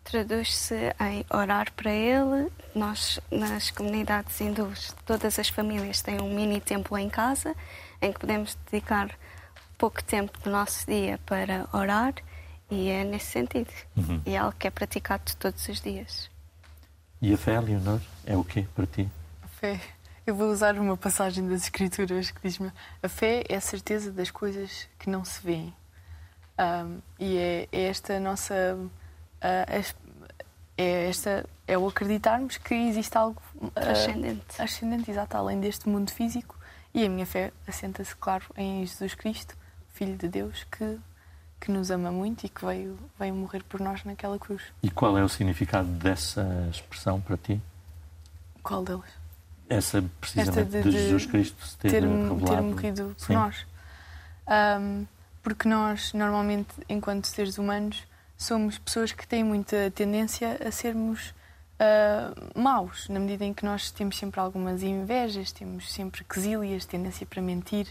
Traduz-se 0.04 0.94
em 1.00 1.26
orar 1.30 1.72
para 1.74 1.92
ele. 1.92 2.52
Nós, 2.76 3.20
nas 3.32 3.72
comunidades 3.72 4.40
hindus, 4.40 4.96
todas 5.06 5.40
as 5.40 5.50
famílias 5.50 6.02
têm 6.02 6.22
um 6.22 6.34
mini 6.34 6.62
templo 6.62 6.98
em 6.98 7.10
casa 7.10 7.56
em 8.02 8.12
que 8.14 8.20
podemos 8.20 8.58
dedicar 8.70 9.10
pouco 9.82 10.04
tempo 10.04 10.38
do 10.44 10.52
nosso 10.52 10.86
dia 10.86 11.20
para 11.26 11.68
orar 11.74 12.14
e 12.70 12.88
é 12.88 13.04
nesse 13.04 13.32
sentido. 13.32 13.74
Uhum. 13.98 14.22
E 14.28 14.36
é 14.36 14.38
algo 14.38 14.56
que 14.56 14.68
é 14.68 14.70
praticado 14.70 15.36
todos 15.40 15.68
os 15.68 15.82
dias. 15.82 16.30
E 17.20 17.34
a 17.34 17.38
fé, 17.38 17.60
Leonor, 17.60 18.00
é 18.24 18.38
o 18.38 18.44
quê 18.44 18.68
para 18.76 18.86
ti? 18.86 19.10
A 19.42 19.48
fé. 19.48 19.82
Eu 20.24 20.36
vou 20.36 20.52
usar 20.52 20.78
uma 20.78 20.96
passagem 20.96 21.48
das 21.50 21.64
Escrituras 21.64 22.30
que 22.30 22.40
diz-me: 22.44 22.72
a 23.02 23.10
fé 23.10 23.44
é 23.50 23.56
a 23.56 23.62
certeza 23.62 24.12
das 24.12 24.30
coisas 24.30 24.88
que 25.00 25.10
não 25.10 25.26
se 25.26 25.42
veem. 25.44 25.74
Um, 26.60 27.00
e 27.20 27.38
é, 27.40 27.68
é, 27.72 27.82
esta 27.86 28.20
nossa. 28.20 28.78
Uh, 28.78 29.96
é, 30.78 31.10
esta, 31.10 31.44
é 31.68 31.76
o 31.76 31.88
acreditarmos 31.88 32.58
que 32.58 32.76
existe 32.76 33.18
algo 33.18 33.42
uh, 33.56 33.72
ascendente. 33.76 34.62
ascendente, 34.62 35.10
exato, 35.10 35.38
além 35.38 35.60
deste 35.60 35.90
mundo 35.90 36.12
físico. 36.12 36.56
E 36.94 37.04
a 37.04 37.10
minha 37.10 37.26
fé 37.26 37.52
assenta-se, 37.68 38.16
claro, 38.16 38.46
em 38.56 38.86
Jesus 38.86 39.16
Cristo, 39.16 39.56
Filho 39.94 40.18
de 40.18 40.28
Deus 40.28 40.66
que, 40.72 40.98
que 41.60 41.72
nos 41.72 41.92
ama 41.92 42.12
muito 42.12 42.46
e 42.46 42.50
que 42.50 42.66
veio, 42.66 42.98
veio 43.20 43.34
morrer 43.34 43.64
por 43.64 43.80
nós 43.80 44.04
naquela 44.04 44.40
cruz. 44.40 44.62
E 44.82 44.90
qual 44.90 45.18
é 45.18 45.24
o 45.24 45.30
significado 45.30 45.88
dessa 45.88 46.68
expressão 46.72 47.20
para 47.20 47.38
ti? 47.38 47.62
Qual 48.64 48.84
delas? 48.84 49.10
Essa 49.70 50.04
precisamente 50.20 50.70
de, 50.70 50.84
de, 50.84 50.92
Jesus 50.92 51.26
Cristo 51.26 51.66
se 51.66 51.78
ter, 51.78 51.92
ter, 51.92 52.02
ter 52.02 52.62
morrido 52.62 53.16
por 53.18 53.26
Sim. 53.26 53.34
nós. 53.34 53.66
Um, 54.48 55.06
porque 55.42 55.68
nós, 55.68 56.14
normalmente, 56.14 56.70
enquanto 56.90 57.26
seres 57.26 57.58
humanos, 57.58 58.04
somos 58.38 58.78
pessoas 58.78 59.12
que 59.12 59.28
têm 59.28 59.44
muita 59.44 59.92
tendência 59.92 60.58
a 60.66 60.72
sermos 60.72 61.34
uh, 61.82 62.60
maus, 62.60 63.08
na 63.10 63.20
medida 63.20 63.46
em 63.46 63.54
que 63.54 63.66
nós 63.66 63.92
temos 63.92 64.18
sempre 64.18 64.40
algumas 64.40 64.84
invejas, 64.84 65.52
temos 65.52 65.92
sempre 65.92 66.24
quesílias, 66.24 66.86
tendência 66.86 67.26
para 67.26 67.42
mentir, 67.42 67.88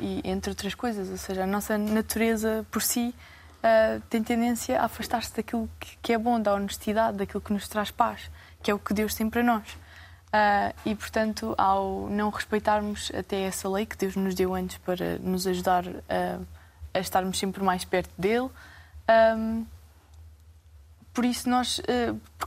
e 0.00 0.20
entre 0.24 0.50
outras 0.50 0.74
coisas. 0.74 1.10
Ou 1.10 1.16
seja, 1.16 1.44
a 1.44 1.46
nossa 1.46 1.76
natureza 1.76 2.64
por 2.70 2.82
si 2.82 3.14
uh, 3.58 4.00
tem 4.08 4.22
tendência 4.22 4.80
a 4.80 4.84
afastar-se 4.84 5.34
daquilo 5.34 5.68
que, 6.02 6.12
é 6.12 6.18
bom, 6.18 6.40
da 6.40 6.54
honestidade, 6.54 7.18
daquilo 7.18 7.40
que 7.40 7.52
nos 7.52 7.68
traz 7.68 7.90
paz, 7.90 8.30
que 8.62 8.70
é 8.70 8.74
o 8.74 8.78
que 8.78 8.94
Deus 8.94 9.14
tem 9.14 9.28
para 9.28 9.42
nós. 9.42 9.68
Uh, 9.72 10.72
e, 10.84 10.94
portanto, 10.94 11.54
ao 11.58 12.08
não 12.08 12.30
respeitarmos 12.30 13.10
até 13.16 13.42
essa 13.42 13.68
lei 13.68 13.84
que 13.84 13.96
Deus 13.96 14.14
nos 14.14 14.34
deu 14.34 14.54
antes 14.54 14.78
para 14.78 15.18
nos 15.18 15.46
ajudar 15.46 15.84
a, 16.08 16.38
a 16.94 17.00
estarmos 17.00 17.38
sempre 17.38 17.62
mais 17.62 17.84
perto 17.84 18.10
dele, 18.16 18.48
por 21.12 21.24
isso 21.24 21.50
nós, 21.50 21.80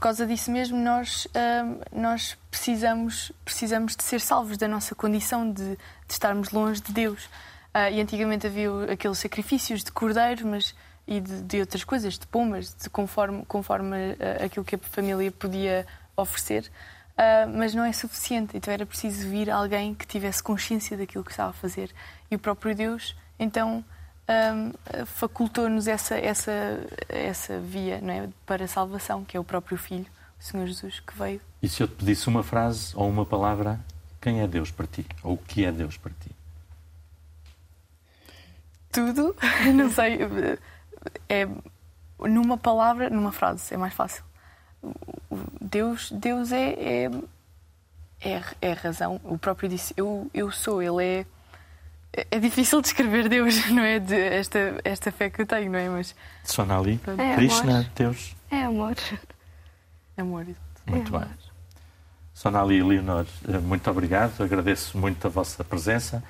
causa 0.04 0.26
disso 0.26 0.50
mesmo, 0.50 0.76
nós, 0.76 1.26
uh, 1.26 1.80
nós 1.90 2.36
precisamos, 2.50 3.32
precisamos 3.42 3.96
de 3.96 4.04
ser 4.04 4.20
salvos 4.20 4.58
da 4.58 4.68
nossa 4.68 4.94
condição 4.94 5.50
de, 5.50 5.76
de 5.76 5.78
estarmos 6.08 6.50
longe 6.50 6.82
de 6.82 6.92
Deus. 6.92 7.24
Uh, 7.74 7.90
e 7.90 8.00
antigamente 8.02 8.46
havia 8.46 8.68
aqueles 8.92 9.18
sacrifícios 9.18 9.82
de 9.82 9.90
cordeiro, 9.90 10.46
mas 10.46 10.74
e 11.08 11.20
de, 11.20 11.42
de 11.42 11.60
outras 11.60 11.84
coisas, 11.84 12.18
de 12.18 12.26
pombas, 12.26 12.74
de 12.74 12.90
conforme, 12.90 13.44
conforme 13.46 13.96
aquilo 14.42 14.64
que 14.64 14.74
a 14.74 14.78
família 14.78 15.30
podia 15.32 15.86
oferecer. 16.16 16.70
mas 17.54 17.74
não 17.74 17.84
é 17.84 17.92
suficiente, 17.92 18.56
então 18.56 18.72
era 18.72 18.86
preciso 18.86 19.28
vir 19.28 19.50
alguém 19.50 19.94
que 19.94 20.06
tivesse 20.06 20.42
consciência 20.42 20.96
daquilo 20.96 21.22
que 21.22 21.30
estava 21.30 21.50
a 21.50 21.52
fazer. 21.52 21.90
E 22.30 22.36
o 22.36 22.38
próprio 22.38 22.74
Deus, 22.74 23.14
então, 23.38 23.84
um, 24.28 25.04
facultou-nos 25.06 25.86
essa, 25.86 26.16
essa, 26.16 26.52
essa 27.08 27.60
via 27.60 28.00
não 28.00 28.12
é, 28.12 28.28
para 28.46 28.64
a 28.64 28.68
salvação, 28.68 29.24
que 29.24 29.36
é 29.36 29.40
o 29.40 29.44
próprio 29.44 29.76
Filho, 29.76 30.06
o 30.40 30.42
Senhor 30.42 30.66
Jesus, 30.66 31.00
que 31.00 31.16
veio. 31.16 31.40
E 31.62 31.68
se 31.68 31.82
eu 31.82 31.88
te 31.88 31.94
pedisse 31.94 32.28
uma 32.28 32.42
frase 32.42 32.92
ou 32.96 33.08
uma 33.08 33.26
palavra, 33.26 33.78
quem 34.20 34.40
é 34.40 34.46
Deus 34.46 34.70
para 34.70 34.86
ti? 34.86 35.06
Ou 35.22 35.34
o 35.34 35.38
que 35.38 35.64
é 35.64 35.72
Deus 35.72 35.96
para 35.96 36.12
ti? 36.12 36.30
Tudo, 38.90 39.36
não 39.74 39.90
sei. 39.90 40.18
É, 41.28 41.46
numa 42.18 42.56
palavra, 42.56 43.10
numa 43.10 43.32
frase, 43.32 43.74
é 43.74 43.76
mais 43.76 43.92
fácil. 43.92 44.24
Deus, 45.60 46.10
Deus 46.10 46.52
é, 46.52 46.70
é, 46.72 47.10
é, 48.20 48.42
é 48.60 48.72
a 48.72 48.74
razão. 48.74 49.20
O 49.24 49.36
próprio 49.36 49.68
disse: 49.68 49.92
Eu, 49.96 50.30
eu 50.32 50.50
sou, 50.50 50.82
Ele 50.82 51.04
é 51.04 51.26
é 52.30 52.38
difícil 52.38 52.80
descrever 52.80 53.28
Deus, 53.28 53.66
não 53.70 53.82
é? 53.82 53.98
De 53.98 54.14
esta, 54.14 54.80
esta 54.84 55.10
fé 55.10 55.30
que 55.30 55.42
eu 55.42 55.46
tenho, 55.46 55.70
não 55.70 55.78
é? 55.78 55.88
Mas. 55.88 56.14
Sonali, 56.44 57.00
é 57.18 57.34
Krishna, 57.34 57.90
Deus. 57.94 58.34
É 58.50 58.62
amor. 58.62 58.94
Amor, 60.16 60.46
Muito 60.86 61.08
é 61.08 61.18
bem. 61.18 61.28
Amor. 61.28 61.44
Sonali 62.32 62.76
e 62.76 62.82
Leonor, 62.82 63.26
eh, 63.48 63.58
muito 63.58 63.88
obrigado. 63.90 64.42
Agradeço 64.42 64.98
muito 64.98 65.26
a 65.26 65.30
vossa 65.30 65.62
presença 65.64 66.22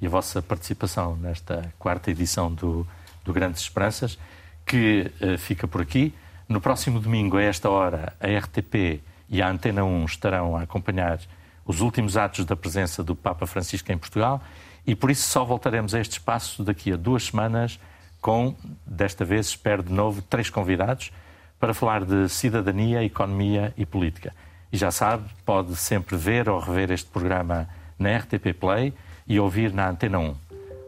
e 0.00 0.06
a 0.06 0.10
vossa 0.10 0.42
participação 0.42 1.16
nesta 1.16 1.72
quarta 1.78 2.10
edição 2.10 2.52
do, 2.52 2.86
do 3.24 3.32
Grandes 3.32 3.62
Esperanças, 3.62 4.18
que 4.66 5.10
uh, 5.20 5.38
fica 5.38 5.68
por 5.68 5.80
aqui. 5.80 6.12
No 6.48 6.60
próximo 6.60 6.98
domingo, 6.98 7.36
a 7.36 7.42
esta 7.42 7.70
hora, 7.70 8.12
a 8.20 8.26
RTP 8.26 9.00
e 9.28 9.40
a 9.40 9.48
Antena 9.48 9.84
1 9.84 10.04
estarão 10.04 10.56
a 10.56 10.62
acompanhar 10.62 11.20
os 11.64 11.80
últimos 11.80 12.16
atos 12.16 12.44
da 12.44 12.56
presença 12.56 13.04
do 13.04 13.14
Papa 13.14 13.46
Francisco 13.46 13.90
em 13.92 13.96
Portugal 13.96 14.42
e 14.86 14.94
por 14.94 15.10
isso 15.10 15.28
só 15.28 15.44
voltaremos 15.44 15.94
a 15.94 16.00
este 16.00 16.12
espaço 16.12 16.62
daqui 16.62 16.92
a 16.92 16.96
duas 16.96 17.24
semanas 17.24 17.78
com, 18.20 18.54
desta 18.86 19.24
vez, 19.24 19.46
espero 19.46 19.82
de 19.82 19.92
novo, 19.92 20.22
três 20.22 20.48
convidados 20.48 21.12
para 21.58 21.74
falar 21.74 22.04
de 22.04 22.28
cidadania, 22.28 23.04
economia 23.04 23.72
e 23.76 23.86
política. 23.86 24.32
E 24.72 24.76
já 24.76 24.90
sabe, 24.90 25.24
pode 25.44 25.76
sempre 25.76 26.16
ver 26.16 26.48
ou 26.48 26.58
rever 26.58 26.90
este 26.90 27.10
programa 27.10 27.68
na 27.98 28.16
RTP 28.16 28.54
Play 28.58 28.92
e 29.26 29.38
ouvir 29.38 29.72
na 29.72 29.88
Antena 29.88 30.18
1. 30.18 30.34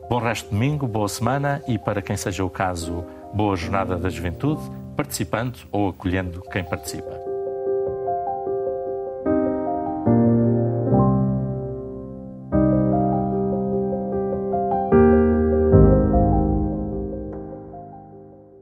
Bom 0.08 0.18
resto 0.18 0.46
de 0.46 0.50
domingo, 0.50 0.86
boa 0.86 1.08
semana 1.08 1.62
e, 1.68 1.78
para 1.78 2.02
quem 2.02 2.16
seja 2.16 2.44
o 2.44 2.50
caso, 2.50 3.04
boa 3.32 3.56
jornada 3.56 3.96
da 3.96 4.10
juventude, 4.10 4.62
participando 4.96 5.58
ou 5.70 5.88
acolhendo 5.88 6.40
quem 6.50 6.64
participa. 6.64 7.33